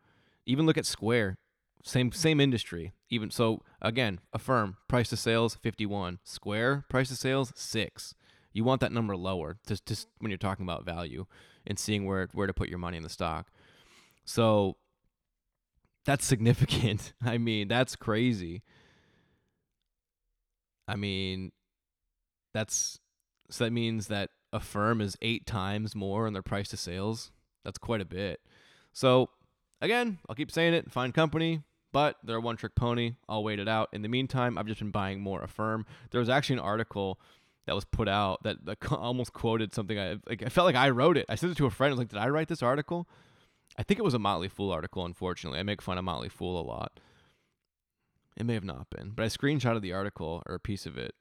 [0.46, 1.38] Even look at Square,
[1.84, 2.94] same same industry.
[3.10, 8.14] Even so, again, Affirm price to sales 51, Square price to sales six.
[8.52, 11.26] You want that number lower, just just when you're talking about value
[11.66, 13.48] and seeing where where to put your money in the stock.
[14.24, 14.76] So
[16.06, 17.12] that's significant.
[17.22, 18.62] I mean, that's crazy.
[20.88, 21.52] I mean,
[22.54, 22.98] that's
[23.50, 27.30] so that means that Affirm is eight times more on their price to sales.
[27.64, 28.40] That's quite a bit.
[28.92, 29.28] So
[29.80, 30.90] again, I'll keep saying it.
[30.90, 31.62] Fine company,
[31.94, 33.14] but they're a one trick pony.
[33.28, 33.88] I'll wait it out.
[33.92, 35.86] In the meantime, I've just been buying more Affirm.
[36.10, 37.20] There was actually an article
[37.66, 39.96] that was put out that, that almost quoted something.
[39.98, 40.42] I like.
[40.42, 41.24] I felt like I wrote it.
[41.28, 41.90] I sent it to a friend.
[41.90, 43.08] I was like, "Did I write this article?"
[43.78, 45.04] I think it was a Motley Fool article.
[45.04, 46.98] Unfortunately, I make fun of Motley Fool a lot.
[48.36, 51.10] It may have not been, but I screenshotted the article or a piece of it.
[51.10, 51.14] it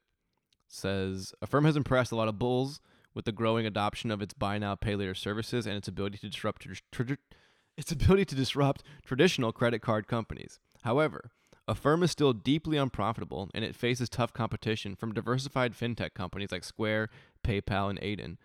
[0.66, 2.80] says Affirm has impressed a lot of bulls
[3.14, 6.28] with the growing adoption of its buy now pay later services and its ability to
[6.28, 7.16] disrupt tra-
[7.76, 10.58] its ability to disrupt traditional credit card companies.
[10.82, 11.30] However,
[11.66, 16.62] Affirm is still deeply unprofitable and it faces tough competition from diversified fintech companies like
[16.62, 17.08] Square,
[17.42, 18.36] PayPal, and Adyen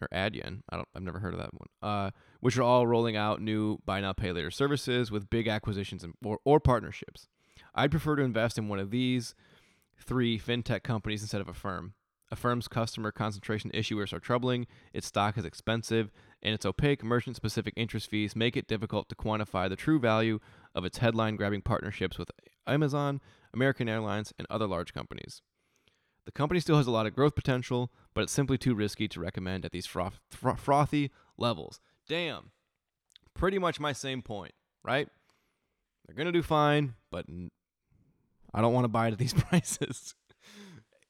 [0.00, 0.62] or Adyen.
[0.70, 1.68] I don't I've never heard of that one.
[1.82, 6.04] Uh, which are all rolling out new buy now pay later services with big acquisitions
[6.04, 7.28] and, or, or partnerships.
[7.74, 9.34] I'd prefer to invest in one of these
[9.98, 11.94] three fintech companies instead of Affirm.
[12.30, 16.10] Affirm's customer concentration issuers are troubling, its stock is expensive,
[16.46, 20.38] and its opaque merchant specific interest fees make it difficult to quantify the true value
[20.76, 22.30] of its headline grabbing partnerships with
[22.68, 23.20] Amazon,
[23.52, 25.42] American Airlines, and other large companies.
[26.24, 29.18] The company still has a lot of growth potential, but it's simply too risky to
[29.20, 31.80] recommend at these froth- fro- frothy levels.
[32.08, 32.52] Damn.
[33.34, 34.52] Pretty much my same point,
[34.84, 35.08] right?
[36.06, 37.26] They're going to do fine, but
[38.54, 40.14] I don't want to buy it at these prices.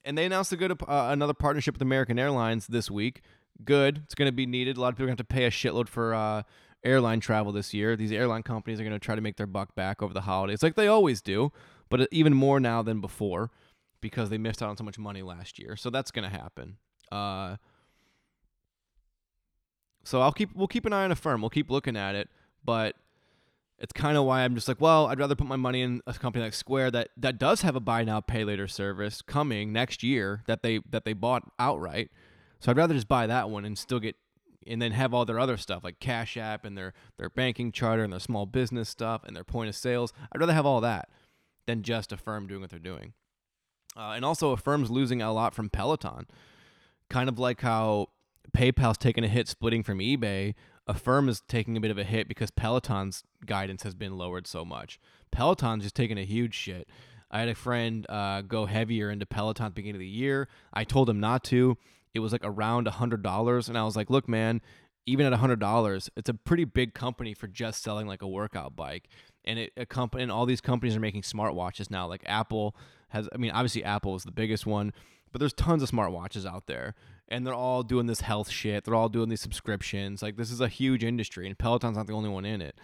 [0.02, 3.20] and they announced a good uh, another partnership with American Airlines this week.
[3.64, 4.02] Good.
[4.04, 4.76] It's going to be needed.
[4.76, 6.42] A lot of people are going to have to pay a shitload for uh,
[6.84, 7.96] airline travel this year.
[7.96, 10.62] These airline companies are going to try to make their buck back over the holidays,
[10.62, 11.52] like they always do,
[11.88, 13.50] but even more now than before
[14.00, 15.76] because they missed out on so much money last year.
[15.76, 16.76] So that's going to happen.
[17.10, 17.56] Uh,
[20.04, 21.40] so I'll keep we'll keep an eye on Affirm.
[21.40, 22.28] We'll keep looking at it,
[22.64, 22.94] but
[23.78, 26.14] it's kind of why I'm just like, well, I'd rather put my money in a
[26.14, 30.02] company like Square that that does have a buy now pay later service coming next
[30.02, 32.10] year that they that they bought outright.
[32.60, 34.16] So I'd rather just buy that one and still get
[34.66, 38.02] and then have all their other stuff like Cash App and their their banking charter
[38.02, 40.12] and their small business stuff and their point of sales.
[40.32, 41.08] I'd rather have all that
[41.66, 43.12] than just Affirm doing what they're doing.
[43.96, 46.26] Uh, and also, Affirm's losing a lot from Peloton.
[47.08, 48.08] Kind of like how
[48.52, 50.54] PayPal's taking a hit splitting from eBay,
[50.86, 54.64] Affirm is taking a bit of a hit because Peloton's guidance has been lowered so
[54.64, 55.00] much.
[55.32, 56.88] Peloton's just taking a huge shit.
[57.30, 60.48] I had a friend uh, go heavier into Peloton at the beginning of the year.
[60.72, 61.76] I told him not to.
[62.16, 64.60] It was like around a hundred dollars, and I was like, "Look, man,
[65.06, 68.28] even at a hundred dollars, it's a pretty big company for just selling like a
[68.28, 69.08] workout bike."
[69.44, 72.08] And it a company, and all these companies are making smartwatches now.
[72.08, 72.76] Like Apple
[73.10, 74.92] has, I mean, obviously Apple is the biggest one,
[75.30, 76.96] but there's tons of smartwatches out there
[77.28, 78.84] and they're all doing this health shit.
[78.84, 80.22] They're all doing these subscriptions.
[80.22, 82.78] Like this is a huge industry, and Peloton's not the only one in it.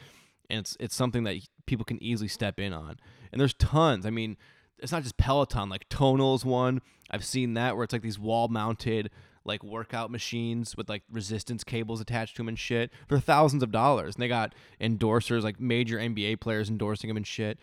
[0.51, 2.97] And it's it's something that people can easily step in on.
[3.31, 4.05] And there's tons.
[4.05, 4.37] I mean,
[4.83, 5.69] it's not just Peloton.
[5.69, 6.83] Like Tonal's one.
[7.11, 9.11] I've seen that where it's like these wall mounted
[9.45, 13.73] like workout machines with like resistance cables attached to them and shit for thousands of
[13.73, 14.15] dollars.
[14.15, 17.59] And they got endorsers like major NBA players endorsing them and shit.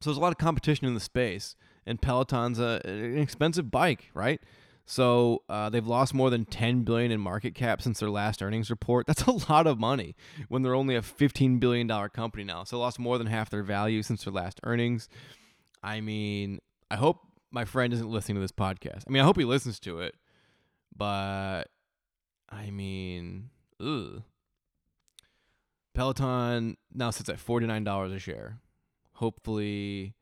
[0.00, 4.10] So there's a lot of competition in the space, and Peloton's a, an expensive bike,
[4.14, 4.40] right?
[4.86, 8.70] So uh, they've lost more than 10 billion in market cap since their last earnings
[8.70, 9.06] report.
[9.06, 10.14] That's a lot of money
[10.48, 12.64] when they're only a 15 billion dollar company now.
[12.64, 15.08] So lost more than half their value since their last earnings.
[15.82, 16.60] I mean,
[16.90, 19.04] I hope my friend isn't listening to this podcast.
[19.06, 20.14] I mean, I hope he listens to it,
[20.96, 21.64] but
[22.48, 24.22] I mean, ugh.
[25.94, 28.58] Peloton now sits at $49 a share.
[29.14, 30.14] Hopefully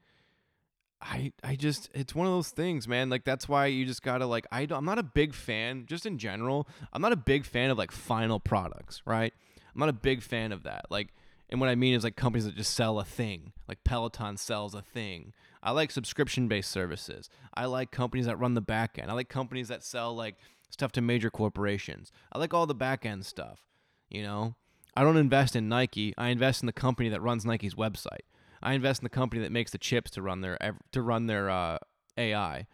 [1.02, 3.10] I I just it's one of those things, man.
[3.10, 6.18] Like that's why you just gotta like I I'm not a big fan, just in
[6.18, 6.66] general.
[6.92, 9.32] I'm not a big fan of like final products, right?
[9.74, 10.86] I'm not a big fan of that.
[10.88, 11.12] Like,
[11.50, 14.74] and what I mean is like companies that just sell a thing, like Peloton sells
[14.74, 15.34] a thing.
[15.66, 17.28] I like subscription based services.
[17.52, 19.10] I like companies that run the back end.
[19.10, 20.36] I like companies that sell like
[20.70, 22.12] stuff to major corporations.
[22.32, 23.66] I like all the back end stuff.
[24.08, 24.54] You know,
[24.96, 26.14] I don't invest in Nike.
[26.16, 28.22] I invest in the company that runs Nike's website.
[28.62, 30.56] I invest in the company that makes the chips to run their
[30.92, 31.78] to run their uh,
[32.16, 32.68] AI.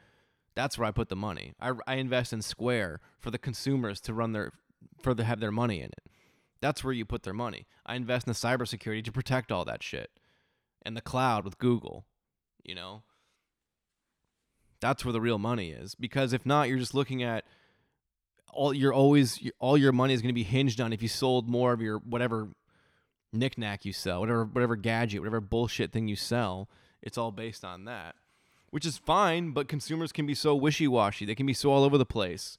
[0.55, 1.55] That's where I put the money.
[1.59, 4.52] I, I invest in Square for the consumers to run their
[5.00, 6.11] for to have their money in it.
[6.61, 7.66] That's where you put their money.
[7.87, 10.11] I invest in the cybersecurity to protect all that shit.
[10.85, 12.05] And the cloud with Google,
[12.64, 13.03] you know.
[14.81, 17.44] That's where the real money is because if not you're just looking at
[18.53, 21.48] all you're always all your money is going to be hinged on if you sold
[21.48, 22.48] more of your whatever
[23.33, 26.68] knickknack you sell, whatever whatever gadget, whatever bullshit thing you sell,
[27.01, 28.14] it's all based on that.
[28.70, 31.27] Which is fine, but consumers can be so wishy-washy.
[31.27, 32.59] They can be so all over the place.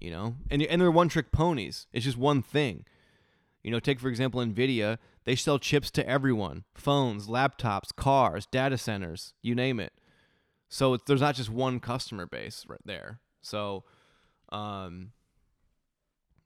[0.00, 0.36] You know?
[0.50, 1.86] And and they're one-trick ponies.
[1.92, 2.84] It's just one thing.
[3.62, 6.64] You know, take for example Nvidia, they sell chips to everyone.
[6.74, 9.92] Phones, laptops, cars, data centers, you name it.
[10.68, 13.20] So there's not just one customer base right there.
[13.42, 13.84] So,
[14.50, 15.10] um,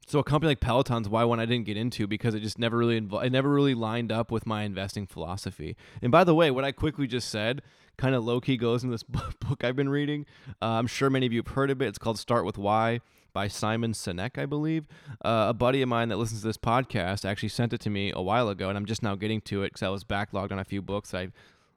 [0.06, 2.76] so a company like Peloton's why one I didn't get into because it just never
[2.76, 5.76] really invo- it never really lined up with my investing philosophy.
[6.02, 7.62] And by the way, what I quickly just said
[7.98, 9.02] kind of low key goes in this
[9.40, 10.26] book I've been reading.
[10.60, 11.86] Uh, I'm sure many of you have heard of it.
[11.86, 13.00] It's called Start with Why
[13.32, 14.86] by Simon Sinek, I believe.
[15.24, 18.12] Uh, a buddy of mine that listens to this podcast actually sent it to me
[18.14, 20.58] a while ago, and I'm just now getting to it because I was backlogged on
[20.58, 21.28] a few books I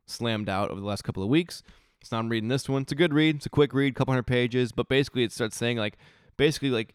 [0.05, 1.63] slammed out over the last couple of weeks.
[2.03, 2.81] So I'm reading this one.
[2.81, 3.37] It's a good read.
[3.37, 5.97] It's a quick read, couple hundred pages, but basically it starts saying like,
[6.35, 6.93] basically like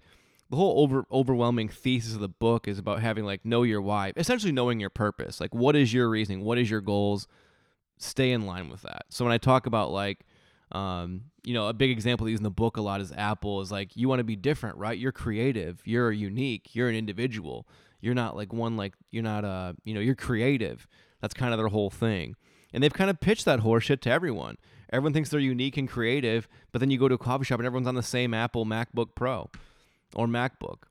[0.50, 4.12] the whole over overwhelming thesis of the book is about having like know your why,
[4.16, 5.40] essentially knowing your purpose.
[5.40, 6.44] Like what is your reasoning?
[6.44, 7.26] What is your goals?
[7.98, 9.06] Stay in line with that.
[9.08, 10.24] So when I talk about like
[10.72, 13.60] um, you know, a big example they use in the book a lot is Apple
[13.60, 14.98] is like you want to be different, right?
[14.98, 17.66] You're creative, you're unique, you're an individual.
[18.00, 20.86] You're not like one like you're not uh, you know, you're creative.
[21.20, 22.36] That's kind of their whole thing.
[22.72, 24.56] And they've kind of pitched that horseshit to everyone.
[24.90, 27.66] Everyone thinks they're unique and creative, but then you go to a coffee shop and
[27.66, 29.50] everyone's on the same Apple MacBook Pro
[30.14, 30.84] or MacBook.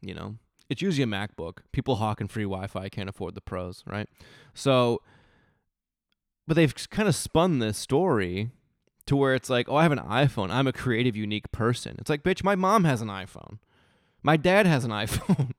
[0.00, 0.36] You know,
[0.68, 1.58] it's usually a MacBook.
[1.72, 4.08] People hawking free Wi-Fi can't afford the pros, right?
[4.54, 5.02] So,
[6.48, 8.50] but they've kind of spun this story
[9.04, 10.50] to where it's like, oh, I have an iPhone.
[10.50, 11.96] I'm a creative, unique person.
[11.98, 13.58] It's like, bitch, my mom has an iPhone.
[14.22, 15.52] My dad has an iPhone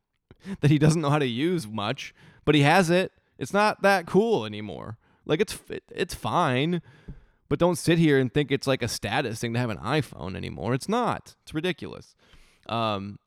[0.61, 3.11] that he doesn't know how to use much, but he has it.
[3.37, 4.97] It's not that cool anymore.
[5.25, 5.59] Like it's
[5.91, 6.81] it's fine,
[7.49, 10.35] but don't sit here and think it's like a status thing to have an iPhone
[10.35, 10.73] anymore.
[10.73, 11.35] It's not.
[11.43, 12.15] It's ridiculous.
[12.67, 13.19] Um,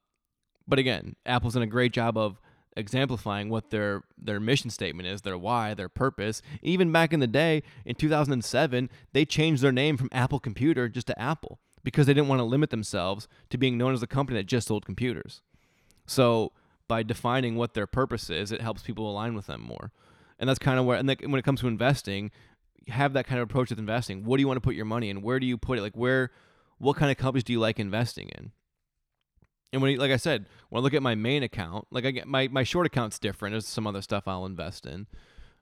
[0.66, 2.40] but again, Apple's done a great job of
[2.76, 6.42] exemplifying what their their mission statement is, their why, their purpose.
[6.62, 11.06] Even back in the day, in 2007, they changed their name from Apple Computer just
[11.08, 14.38] to Apple because they didn't want to limit themselves to being known as a company
[14.38, 15.42] that just sold computers.
[16.06, 16.52] So
[16.88, 19.92] by defining what their purpose is, it helps people align with them more.
[20.38, 22.30] And that's kind of where and when it comes to investing
[22.88, 24.24] have that kind of approach with investing.
[24.24, 25.22] What do you want to put your money in?
[25.22, 25.82] Where do you put it?
[25.82, 26.30] Like where
[26.78, 28.50] what kind of companies do you like investing in
[29.72, 32.26] and when like i said when i look at my main account like i get
[32.26, 35.06] my, my short account's different there's some other stuff i'll invest in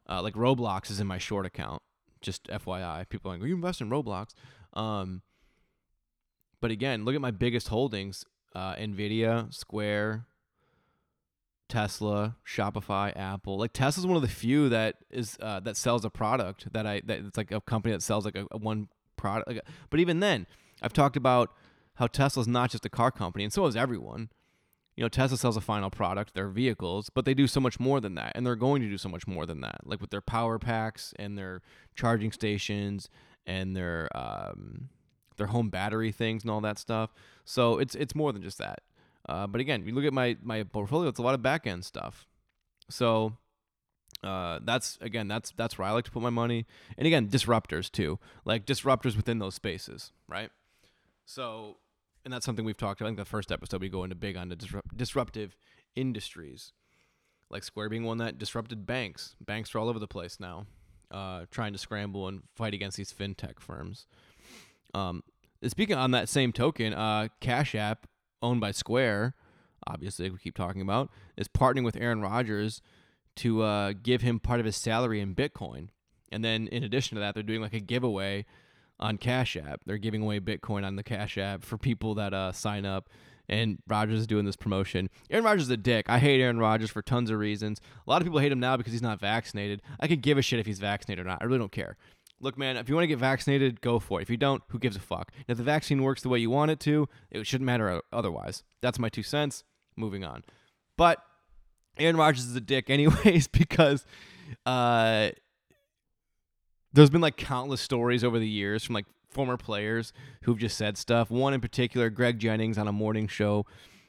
[0.08, 1.82] uh, like roblox is in my short account
[2.20, 4.30] just fyi people are like are you invest in roblox
[4.74, 5.22] um,
[6.60, 10.26] but again look at my biggest holdings uh, nvidia square
[11.70, 13.56] Tesla, Shopify, Apple.
[13.56, 17.00] Like Tesla's one of the few that is uh, that sells a product that I
[17.06, 19.48] that it's like a company that sells like a, a one product.
[19.48, 20.46] Like, but even then,
[20.82, 21.54] I've talked about
[22.00, 24.30] how Tesla's not just a car company, and so is everyone.
[24.96, 28.00] You know, Tesla sells a final product, their vehicles, but they do so much more
[28.00, 30.22] than that, and they're going to do so much more than that, like with their
[30.22, 31.60] power packs and their
[31.94, 33.10] charging stations
[33.46, 34.88] and their um,
[35.36, 37.12] their home battery things and all that stuff.
[37.44, 38.80] So it's it's more than just that.
[39.28, 41.84] Uh, but again, you look at my my portfolio; it's a lot of back end
[41.84, 42.26] stuff.
[42.88, 43.36] So
[44.24, 46.66] uh, that's again that's that's where I like to put my money.
[46.96, 50.50] And again, disruptors too, like disruptors within those spaces, right?
[51.30, 51.76] So,
[52.24, 53.00] and that's something we've talked.
[53.00, 53.08] about.
[53.08, 55.56] I think the first episode we go into big on the disrupt- disruptive
[55.94, 56.72] industries,
[57.50, 59.36] like Square being one that disrupted banks.
[59.40, 60.66] Banks are all over the place now,
[61.10, 64.06] uh, trying to scramble and fight against these fintech firms.
[64.94, 65.22] Um,
[65.66, 68.06] speaking on that same token, uh, Cash App
[68.42, 69.34] owned by Square,
[69.86, 72.80] obviously we keep talking about, is partnering with Aaron Rodgers
[73.36, 75.88] to uh, give him part of his salary in Bitcoin.
[76.32, 78.44] And then in addition to that, they're doing like a giveaway
[79.00, 79.82] on Cash App.
[79.84, 83.08] They're giving away Bitcoin on the Cash App for people that uh, sign up.
[83.48, 85.10] And Rodgers is doing this promotion.
[85.28, 86.08] Aaron Rodgers is a dick.
[86.08, 87.80] I hate Aaron Rodgers for tons of reasons.
[88.06, 89.82] A lot of people hate him now because he's not vaccinated.
[89.98, 91.38] I could give a shit if he's vaccinated or not.
[91.40, 91.96] I really don't care
[92.40, 94.22] look, man, if you want to get vaccinated, go for it.
[94.22, 95.30] If you don't, who gives a fuck?
[95.46, 98.64] if the vaccine works the way you want it to, it shouldn't matter otherwise.
[98.80, 99.64] That's my two cents.
[99.96, 100.42] Moving on.
[100.96, 101.22] But
[101.98, 104.04] Aaron Rodgers is a dick, anyways, because
[104.66, 105.30] uh,
[106.92, 110.12] there's been like countless stories over the years from like former players
[110.42, 111.30] who've just said stuff.
[111.30, 113.64] One in particular, Greg Jennings on a morning show,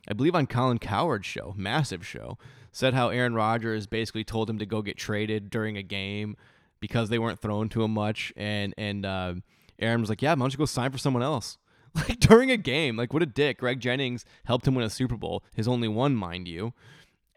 [0.07, 2.37] I believe on Colin Cowherd's show, massive show,
[2.71, 6.35] said how Aaron Rodgers basically told him to go get traded during a game
[6.79, 9.35] because they weren't thrown to him much, and and uh,
[9.79, 11.57] Aaron was like, "Yeah, why don't you go sign for someone else?"
[11.93, 13.57] Like during a game, like what a dick.
[13.57, 16.71] Greg Jennings helped him win a Super Bowl, his only one, mind you,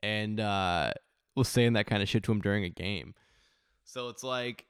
[0.01, 0.93] and uh,
[1.35, 3.17] was saying that kind of shit to him during a game.
[3.83, 4.67] So it's like,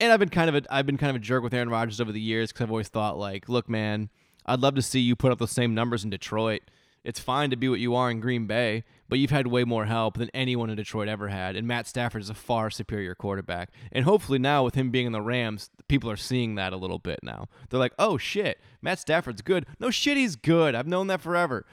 [0.00, 2.00] and I've been kind of a I've been kind of a jerk with Aaron Rodgers
[2.00, 4.10] over the years because I've always thought like, look, man,
[4.46, 6.62] I'd love to see you put up the same numbers in Detroit.
[7.04, 9.86] It's fine to be what you are in Green Bay, but you've had way more
[9.86, 11.56] help than anyone in Detroit ever had.
[11.56, 13.70] And Matt Stafford is a far superior quarterback.
[13.90, 17.00] And hopefully now with him being in the Rams, people are seeing that a little
[17.00, 17.48] bit now.
[17.68, 19.66] They're like, oh shit, Matt Stafford's good.
[19.80, 20.76] No shit, he's good.
[20.76, 21.66] I've known that forever.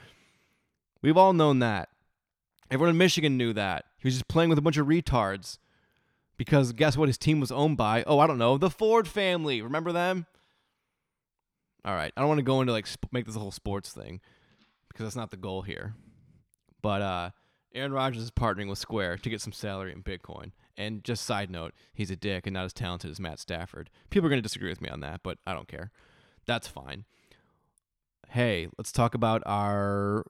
[1.00, 1.90] We've all known that.
[2.68, 3.84] Everyone in Michigan knew that.
[3.98, 5.58] He was just playing with a bunch of retards.
[6.40, 8.02] Because guess what his team was owned by?
[8.06, 8.56] Oh, I don't know.
[8.56, 9.60] The Ford family.
[9.60, 10.24] Remember them?
[11.84, 12.10] All right.
[12.16, 14.22] I don't want to go into like sp- make this a whole sports thing
[14.88, 15.92] because that's not the goal here.
[16.80, 17.30] But uh,
[17.74, 20.52] Aaron Rodgers is partnering with Square to get some salary in Bitcoin.
[20.78, 23.90] And just side note, he's a dick and not as talented as Matt Stafford.
[24.08, 25.90] People are going to disagree with me on that, but I don't care.
[26.46, 27.04] That's fine.
[28.30, 30.24] Hey, let's talk about our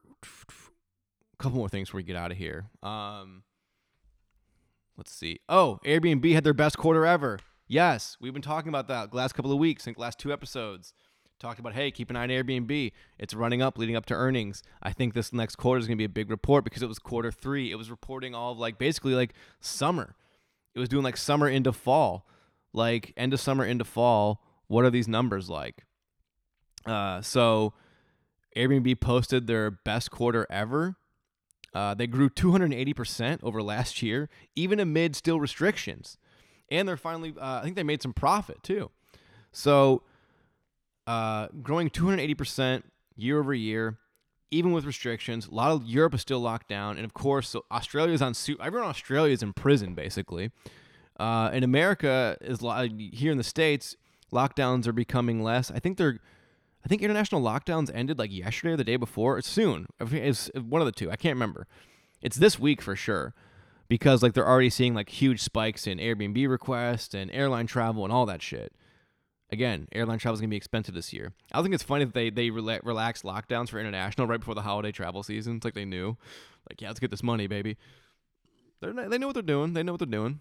[1.39, 2.67] couple more things before we get out of here.
[2.83, 3.45] Um,
[5.01, 5.41] let's see.
[5.49, 7.39] Oh, Airbnb had their best quarter ever.
[7.67, 10.93] Yes, we've been talking about that last couple of weeks, I last two episodes
[11.41, 12.93] talked about, hey, keep an eye on Airbnb.
[13.19, 14.63] It's running up, leading up to earnings.
[14.83, 16.99] I think this next quarter is going to be a big report because it was
[16.99, 17.73] quarter three.
[17.73, 20.15] It was reporting all of like basically like summer.
[20.75, 22.29] It was doing like summer into fall,
[22.73, 24.45] like end of summer into fall.
[24.69, 25.87] What are these numbers like?
[26.85, 27.73] Uh, so
[28.55, 30.97] Airbnb posted their best quarter ever.
[31.73, 36.19] Uh, they grew 280% over last year, even amid still restrictions.
[36.69, 38.91] And they're finally, uh, I think they made some profit too.
[39.53, 40.03] So
[41.07, 42.83] uh, growing 280%
[43.17, 43.99] year over year,
[44.51, 45.47] even with restrictions.
[45.47, 48.35] A lot of Europe is still locked down, and of course, so Australia is on.
[48.35, 48.59] Suit.
[48.61, 50.51] Everyone in Australia is in prison, basically.
[51.19, 52.61] Uh, in America, is
[53.13, 53.97] here in the states,
[54.33, 55.71] lockdowns are becoming less.
[55.71, 56.19] I think they're.
[56.85, 59.39] I think international lockdowns ended like yesterday or the day before.
[59.39, 59.87] It's soon.
[60.01, 61.11] It's uh, one of the two.
[61.11, 61.67] I can't remember.
[62.23, 63.35] It's this week for sure,
[63.89, 68.13] because like they're already seeing like huge spikes in Airbnb requests and airline travel and
[68.13, 68.73] all that shit.
[69.53, 71.33] Again, airline travel is going to be expensive this year.
[71.51, 74.63] I think it's funny that they they rela- relaxed lockdowns for international right before the
[74.63, 75.57] holiday travel season.
[75.57, 76.17] It's like they knew,
[76.69, 77.77] like yeah, let's get this money, baby.
[78.81, 79.73] They they know what they're doing.
[79.75, 80.41] They know what they're doing.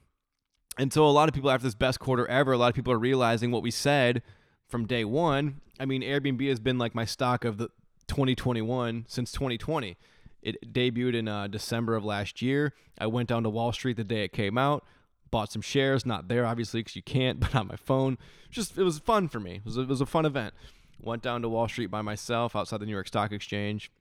[0.78, 2.94] And so a lot of people after this best quarter ever, a lot of people
[2.94, 4.22] are realizing what we said
[4.70, 5.62] from day one.
[5.80, 7.70] I mean, Airbnb has been like my stock of the
[8.08, 9.98] 2021 since 2020.
[10.42, 12.74] It debuted in uh, December of last year.
[12.98, 14.86] I went down to Wall Street the day it came out
[15.32, 16.06] bought some shares.
[16.06, 18.18] Not there, obviously, because you can't, but on my phone.
[18.50, 19.56] Just it was fun for me.
[19.56, 20.54] It was a, it was a fun event.
[21.02, 23.92] Went down to Wall Street by myself outside the New York Stock Exchange.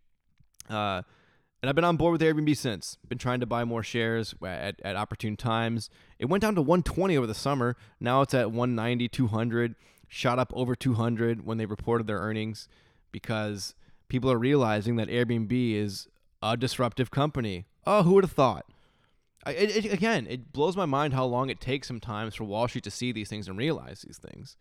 [0.68, 1.02] Uh,
[1.60, 2.98] and I've been on board with Airbnb since.
[3.08, 5.90] Been trying to buy more shares at, at opportune times.
[6.18, 7.76] It went down to 120 over the summer.
[8.00, 9.74] Now it's at 190, 200.
[10.08, 12.68] Shot up over 200 when they reported their earnings
[13.12, 13.74] because
[14.08, 16.08] people are realizing that Airbnb is
[16.42, 17.66] a disruptive company.
[17.86, 18.64] Oh, who would have thought?
[19.46, 22.84] it, it, again, it blows my mind how long it takes sometimes for Wall Street
[22.84, 24.56] to see these things and realize these things.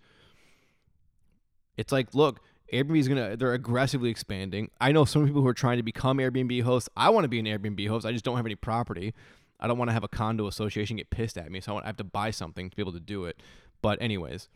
[1.75, 2.39] It's like, look,
[2.73, 4.69] Airbnb is gonna they're aggressively expanding.
[4.81, 6.89] I know some people who are trying to become Airbnb hosts.
[6.97, 8.05] I want to be an Airbnb host.
[8.05, 9.13] I just don't have any property.
[9.59, 11.85] I don't want to have a condo association get pissed at me, so I, want,
[11.85, 13.41] I have to buy something to be able to do it.
[13.81, 14.49] But anyways,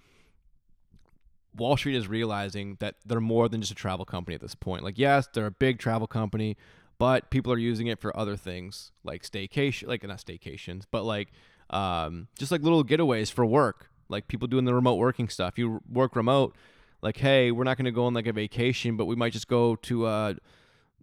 [1.56, 4.84] Wall Street is realizing that they're more than just a travel company at this point.
[4.84, 6.58] Like, yes, they're a big travel company
[7.02, 11.30] but people are using it for other things like staycation, like not staycations, but like
[11.72, 13.90] um, just like little getaways for work.
[14.08, 15.58] Like people doing the remote working stuff.
[15.58, 16.56] You work remote,
[17.02, 19.48] like hey, we're not going to go on like a vacation, but we might just
[19.48, 20.34] go to uh,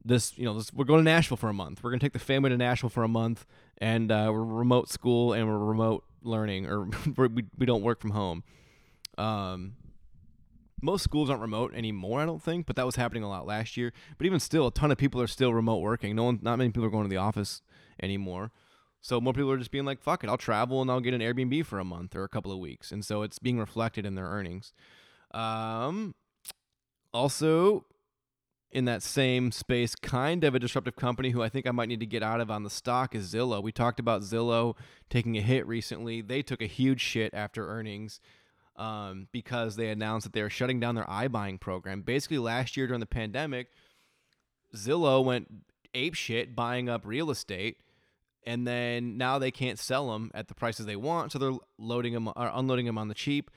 [0.04, 0.38] this.
[0.38, 1.82] You know, this, we're going to Nashville for a month.
[1.82, 3.44] We're going to take the family to Nashville for a month,
[3.78, 6.84] and uh, we're remote school and we're remote learning, or
[7.16, 8.44] we we don't work from home.
[9.16, 9.72] Um,
[10.80, 13.76] most schools aren't remote anymore, I don't think, but that was happening a lot last
[13.76, 13.92] year.
[14.16, 16.14] But even still, a ton of people are still remote working.
[16.16, 17.62] No one, not many people are going to the office
[18.02, 18.52] anymore.
[19.00, 21.20] So more people are just being like, "Fuck it, I'll travel and I'll get an
[21.20, 24.14] Airbnb for a month or a couple of weeks," and so it's being reflected in
[24.16, 24.72] their earnings.
[25.32, 26.14] Um,
[27.12, 27.84] also,
[28.70, 32.00] in that same space, kind of a disruptive company who I think I might need
[32.00, 33.62] to get out of on the stock is Zillow.
[33.62, 34.76] We talked about Zillow
[35.08, 36.20] taking a hit recently.
[36.20, 38.20] They took a huge shit after earnings
[38.78, 42.02] um, because they announced that they were shutting down their iBuying program.
[42.02, 43.68] Basically, last year during the pandemic,
[44.74, 45.48] Zillow went
[45.94, 47.78] ape shit buying up real estate,
[48.46, 52.14] and then now they can't sell them at the prices they want, so they're loading
[52.14, 53.50] them or unloading them on the cheap.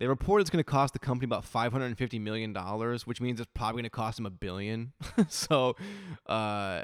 [0.00, 3.06] They report it's going to cost the company about five hundred and fifty million dollars,
[3.06, 4.92] which means it's probably going to cost them a billion.
[5.28, 5.76] so,
[6.26, 6.82] uh,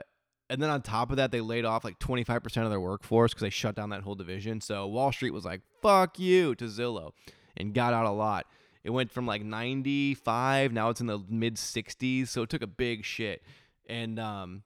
[0.51, 2.81] and then on top of that, they laid off like twenty five percent of their
[2.81, 4.61] workforce because they shut down that whole division.
[4.61, 7.12] So Wall Street was like, "Fuck you" to Zillow
[7.57, 8.46] and got out a lot.
[8.82, 12.66] It went from like 95, now it's in the mid 60s, so it took a
[12.66, 13.42] big shit.
[13.88, 14.62] And um,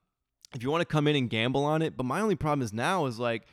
[0.53, 2.73] if you want to come in and gamble on it, but my only problem is
[2.73, 3.47] now is like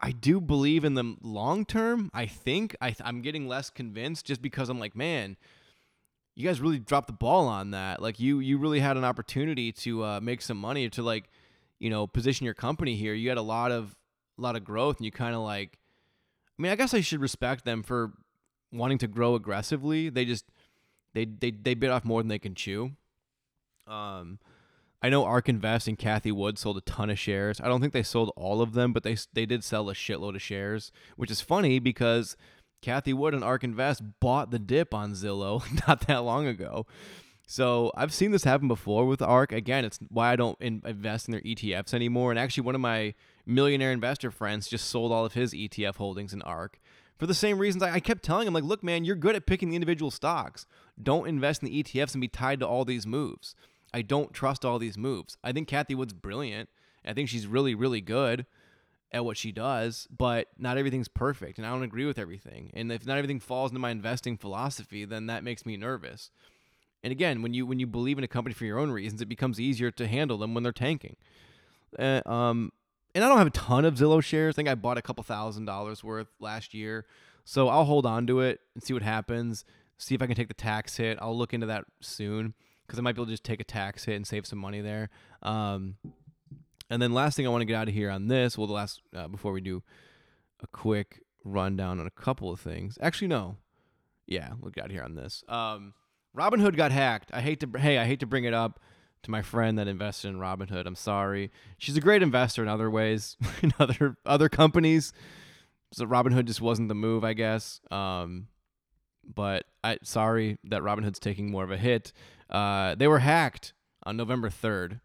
[0.00, 2.10] I do believe in the long term.
[2.14, 5.36] I think I I'm getting less convinced just because I'm like, man,
[6.34, 8.00] you guys really dropped the ball on that.
[8.00, 11.24] Like you you really had an opportunity to uh, make some money to like,
[11.80, 13.12] you know, position your company here.
[13.12, 13.96] You had a lot of
[14.38, 15.78] a lot of growth, and you kind of like.
[16.58, 18.12] I mean, I guess I should respect them for
[18.72, 20.08] wanting to grow aggressively.
[20.08, 20.44] They just
[21.14, 22.92] they they they bit off more than they can chew.
[23.86, 24.38] Um,
[25.00, 27.60] I know Ark Invest and Cathie Wood sold a ton of shares.
[27.60, 30.34] I don't think they sold all of them, but they they did sell a shitload
[30.34, 32.36] of shares, which is funny because
[32.82, 36.86] Cathie Wood and Ark Invest bought the dip on Zillow not that long ago.
[37.50, 39.52] So I've seen this happen before with Ark.
[39.52, 42.30] Again, it's why I don't in- invest in their ETFs anymore.
[42.30, 43.14] And actually, one of my
[43.48, 46.78] millionaire investor friends just sold all of his ETF holdings in Ark
[47.18, 49.46] for the same reasons I, I kept telling him, like, look, man, you're good at
[49.46, 50.66] picking the individual stocks.
[51.02, 53.54] Don't invest in the ETFs and be tied to all these moves.
[53.92, 55.36] I don't trust all these moves.
[55.42, 56.68] I think Cathie Wood's brilliant.
[57.04, 58.46] I think she's really, really good
[59.10, 62.70] at what she does, but not everything's perfect, and I don't agree with everything.
[62.74, 66.30] And if not everything falls into my investing philosophy, then that makes me nervous.
[67.02, 69.28] And again, when you when you believe in a company for your own reasons, it
[69.28, 71.16] becomes easier to handle them when they're tanking.
[71.98, 72.70] Uh, um,
[73.18, 74.54] and I don't have a ton of Zillow shares.
[74.54, 77.04] I think I bought a couple thousand dollars worth last year,
[77.44, 79.64] so I'll hold on to it and see what happens.
[79.98, 81.18] See if I can take the tax hit.
[81.20, 82.54] I'll look into that soon
[82.86, 84.80] because I might be able to just take a tax hit and save some money
[84.80, 85.10] there.
[85.42, 85.96] Um,
[86.88, 88.72] and then last thing I want to get out of here on this, well, the
[88.72, 89.82] last uh, before we do
[90.62, 92.98] a quick rundown on a couple of things.
[93.00, 93.56] Actually, no,
[94.28, 95.42] yeah, we'll get out here on this.
[95.48, 95.94] Um,
[96.36, 97.30] Robinhood got hacked.
[97.34, 98.78] I hate to hey, I hate to bring it up
[99.22, 100.86] to my friend that invested in Robinhood.
[100.86, 101.50] I'm sorry.
[101.78, 105.12] She's a great investor in other ways, in other other companies.
[105.92, 107.80] So Robinhood just wasn't the move, I guess.
[107.90, 108.48] Um,
[109.24, 112.12] but I sorry that Robinhood's taking more of a hit.
[112.50, 113.72] Uh, they were hacked
[114.04, 115.00] on November 3rd.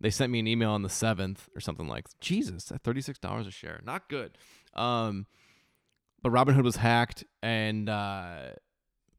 [0.00, 3.50] They sent me an email on the 7th or something like Jesus, at $36 a
[3.50, 3.80] share.
[3.84, 4.38] Not good.
[4.74, 5.26] Um,
[6.22, 8.50] but Robinhood was hacked and uh,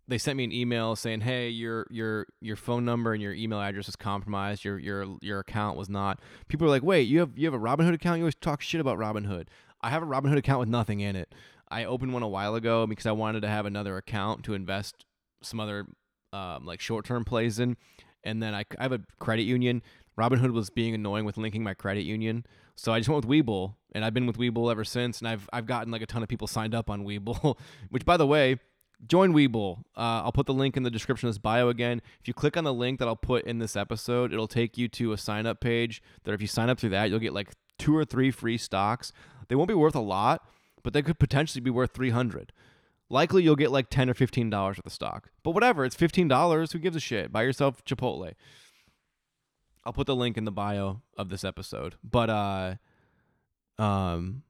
[0.10, 3.62] they sent me an email saying, "Hey, your your your phone number and your email
[3.62, 4.66] address is compromised.
[4.66, 7.64] Your your your account was not." People are like, "Wait, you have you have a
[7.64, 8.18] Robinhood account?
[8.18, 9.48] You always talk shit about Robinhood."
[9.82, 11.34] I have a Robinhood account with nothing in it.
[11.72, 15.06] I opened one a while ago because I wanted to have another account to invest
[15.42, 15.86] some other
[16.34, 17.78] um, like short term plays in.
[18.24, 19.82] And then I, I have a credit union.
[20.20, 22.46] Robinhood was being annoying with linking my credit union.
[22.76, 25.20] So I just went with Webull, and I've been with Webull ever since.
[25.20, 27.58] And I've I've gotten like a ton of people signed up on Webull,
[27.90, 28.60] which by the way,
[29.08, 29.80] join Webull.
[29.96, 32.02] Uh, I'll put the link in the description of this bio again.
[32.20, 34.88] If you click on the link that I'll put in this episode, it'll take you
[34.90, 36.02] to a sign up page.
[36.24, 39.12] That if you sign up through that, you'll get like two or three free stocks.
[39.48, 40.46] They won't be worth a lot,
[40.84, 42.52] but they could potentially be worth 300
[43.10, 46.28] likely you'll get like 10 or 15 dollars worth of stock but whatever it's 15
[46.28, 48.34] dollars who gives a shit buy yourself chipotle
[49.86, 52.76] i'll put the link in the bio of this episode but uh
[53.82, 54.44] um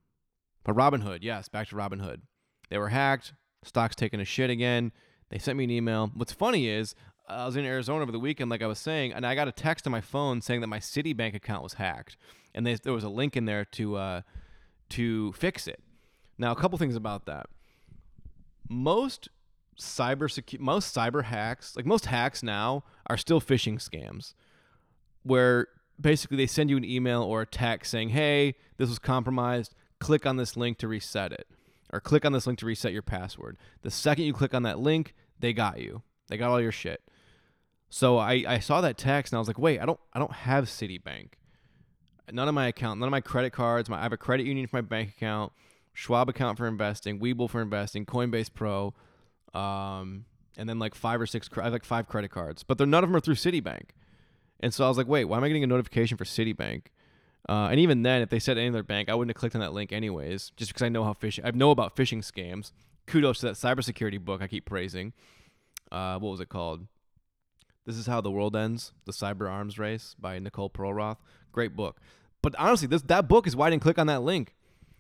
[0.64, 2.22] but robinhood yes back to robinhood
[2.70, 3.34] they were hacked
[3.64, 4.92] stock's taking a shit again
[5.30, 6.96] they sent me an email what's funny is
[7.28, 9.52] i was in arizona over the weekend like i was saying and i got a
[9.52, 12.18] text on my phone saying that my citibank account was hacked
[12.56, 14.22] and they, there was a link in there to uh
[14.90, 15.82] to fix it
[16.38, 17.48] now a couple things about that
[18.70, 19.30] most
[19.80, 24.34] cyber secu- most cyber hacks, like most hacks now, are still phishing scams,
[25.24, 25.68] where
[26.00, 29.74] basically they send you an email or a text saying, "Hey, this was compromised.
[30.00, 31.48] Click on this link to reset it."
[31.92, 33.58] Or click on this link to reset your password.
[33.82, 36.04] The second you click on that link, they got you.
[36.28, 37.02] They got all your shit.
[37.90, 40.32] So I, I saw that text and I was like, wait, I don't I don't
[40.32, 41.34] have Citibank.
[42.32, 43.90] None of my account, none of my credit cards.
[43.90, 45.52] My I have a credit union for my bank account.
[45.94, 48.94] Schwab account for investing, Webull for investing, Coinbase Pro,
[49.54, 50.26] um,
[50.56, 51.50] and then like five or six.
[51.58, 53.90] I have like five credit cards, but they're none of them are through Citibank.
[54.60, 56.84] And so I was like, wait, why am I getting a notification for Citibank?
[57.48, 59.62] Uh, and even then, if they said any other bank, I wouldn't have clicked on
[59.62, 61.46] that link anyways, just because I know how phishing.
[61.46, 62.72] I know about phishing scams.
[63.08, 65.14] Kudos to that cybersecurity book I keep praising.
[65.92, 66.86] Uh, what was it called?
[67.86, 71.18] This is how the world ends: the cyber arms race by Nicole Perlroth.
[71.52, 72.00] Great book.
[72.42, 74.56] But honestly, this that book is why I didn't click on that link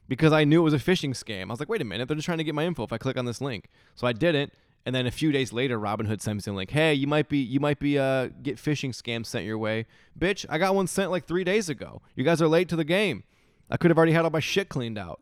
[0.07, 1.43] because I knew it was a phishing scam.
[1.43, 2.97] I was like, wait a minute, they're just trying to get my info if I
[2.97, 3.69] click on this link.
[3.95, 4.51] So I didn't.
[4.86, 6.71] And then a few days later, Robinhood sends a link.
[6.71, 9.86] Hey, you might be you might be uh get phishing scams sent your way.
[10.17, 12.01] Bitch, I got one sent like three days ago.
[12.15, 13.23] You guys are late to the game.
[13.69, 15.21] I could have already had all my shit cleaned out.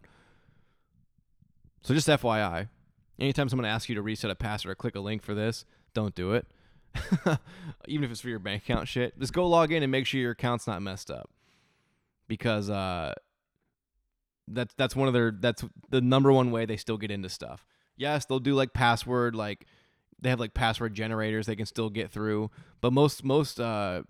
[1.82, 2.70] So just FYI,
[3.20, 6.16] anytime someone asks you to reset a password or click a link for this, don't
[6.16, 6.45] do it.
[7.88, 10.20] Even if it's for your bank account shit, just go log in and make sure
[10.20, 11.30] your account's not messed up.
[12.28, 13.14] Because uh
[14.47, 17.66] that's that's one of their that's the number one way they still get into stuff
[17.98, 19.66] Yes, they'll do like password, like
[20.20, 22.50] they have like password generators they can still get through.
[22.82, 24.04] But most most uh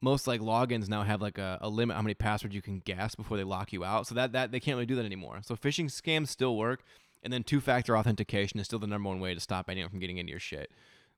[0.00, 3.14] most like logins now have like a, a limit how many passwords you can guess
[3.14, 4.06] before they lock you out.
[4.06, 5.40] So that that they can't really do that anymore.
[5.42, 6.82] So phishing scams still work,
[7.22, 10.00] and then two factor authentication is still the number one way to stop anyone from
[10.00, 10.70] getting into your shit.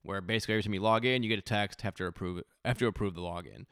[0.02, 2.78] Where basically every time you log in, you get a text have to approve have
[2.78, 3.66] to approve the login.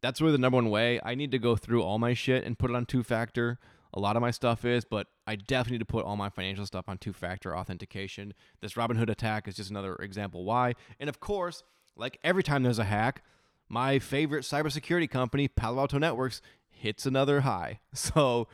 [0.00, 1.00] That's really the number one way.
[1.02, 3.58] I need to go through all my shit and put it on two factor.
[3.94, 6.66] A lot of my stuff is, but I definitely need to put all my financial
[6.66, 8.34] stuff on two factor authentication.
[8.60, 10.74] This Robinhood attack is just another example why.
[11.00, 11.62] And of course,
[11.96, 13.24] like every time there's a hack,
[13.68, 17.80] my favorite cybersecurity company, Palo Alto Networks, hits another high.
[17.94, 18.46] So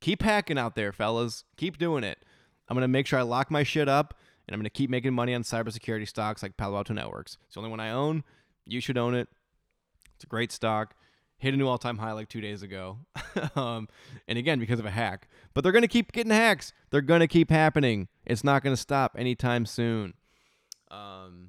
[0.00, 1.44] keep hacking out there, fellas.
[1.56, 2.18] Keep doing it.
[2.68, 4.14] I'm going to make sure I lock my shit up
[4.46, 7.38] and I'm going to keep making money on cybersecurity stocks like Palo Alto Networks.
[7.44, 8.24] It's the only one I own.
[8.66, 9.28] You should own it.
[10.14, 10.94] It's a great stock.
[11.42, 12.98] Hit a new all time high like two days ago.
[13.56, 13.88] um,
[14.28, 15.26] and again, because of a hack.
[15.54, 16.72] But they're going to keep getting hacks.
[16.90, 18.06] They're going to keep happening.
[18.24, 20.14] It's not going to stop anytime soon.
[20.88, 21.48] Um,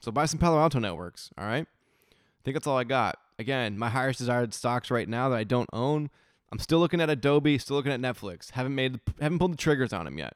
[0.00, 1.30] so buy some Palo Alto networks.
[1.38, 1.68] All right.
[1.68, 3.16] I think that's all I got.
[3.38, 6.10] Again, my highest desired stocks right now that I don't own.
[6.50, 8.50] I'm still looking at Adobe, still looking at Netflix.
[8.50, 10.34] Haven't made, haven't pulled the triggers on them yet,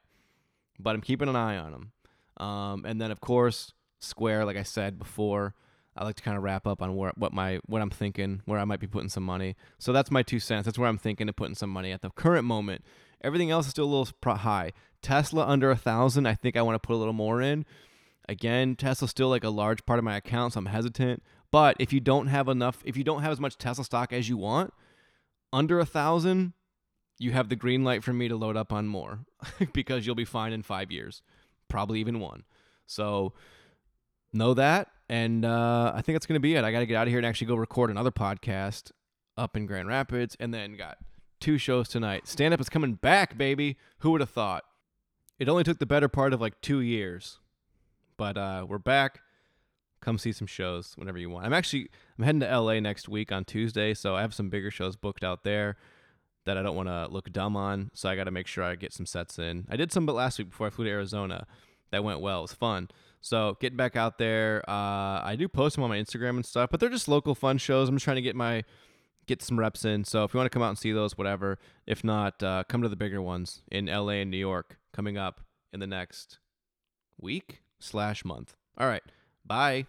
[0.79, 1.91] but I'm keeping an eye on them.
[2.37, 5.55] Um, and then of course Square, like I said before,
[5.95, 8.59] I like to kind of wrap up on where, what my what I'm thinking, where
[8.59, 9.55] I might be putting some money.
[9.77, 10.65] So that's my two cents.
[10.65, 12.83] That's where I'm thinking of putting some money at the current moment.
[13.23, 14.71] Everything else is still a little high.
[15.01, 16.25] Tesla under a thousand.
[16.25, 17.65] I think I want to put a little more in.
[18.27, 21.23] Again, Tesla's still like a large part of my account, so I'm hesitant.
[21.51, 24.27] But if you don't have enough, if you don't have as much Tesla stock as
[24.27, 24.73] you want,
[25.53, 26.53] under a thousand,
[27.17, 29.19] you have the green light for me to load up on more
[29.73, 31.21] because you'll be fine in five years,
[31.69, 32.43] probably even one.
[32.85, 33.33] So
[34.33, 34.89] know that.
[35.07, 36.63] And uh, I think that's to be it.
[36.63, 38.91] I got to get out of here and actually go record another podcast
[39.37, 40.35] up in Grand Rapids.
[40.39, 40.97] And then got
[41.39, 42.27] two shows tonight.
[42.27, 43.77] Stand up is coming back, baby.
[43.99, 44.63] Who would have thought?
[45.37, 47.39] It only took the better part of like two years.
[48.17, 49.19] But uh, we're back.
[50.01, 51.45] Come see some shows whenever you want.
[51.45, 54.71] I'm actually I'm heading to LA next week on Tuesday, so I have some bigger
[54.71, 55.77] shows booked out there
[56.45, 57.89] that I don't want to look dumb on.
[57.93, 59.65] So I got to make sure I get some sets in.
[59.69, 61.47] I did some but last week before I flew to Arizona.
[61.91, 62.39] That went well.
[62.39, 62.89] It was fun.
[63.25, 66.69] So getting back out there, uh, I do post them on my Instagram and stuff,
[66.69, 67.89] but they're just local fun shows.
[67.89, 68.63] I'm just trying to get my
[69.25, 70.03] get some reps in.
[70.03, 71.57] So if you want to come out and see those, whatever.
[71.87, 75.41] If not, uh, come to the bigger ones in LA and New York coming up
[75.73, 76.37] in the next
[77.19, 78.55] week slash month.
[78.77, 79.03] All right,
[79.43, 79.87] bye.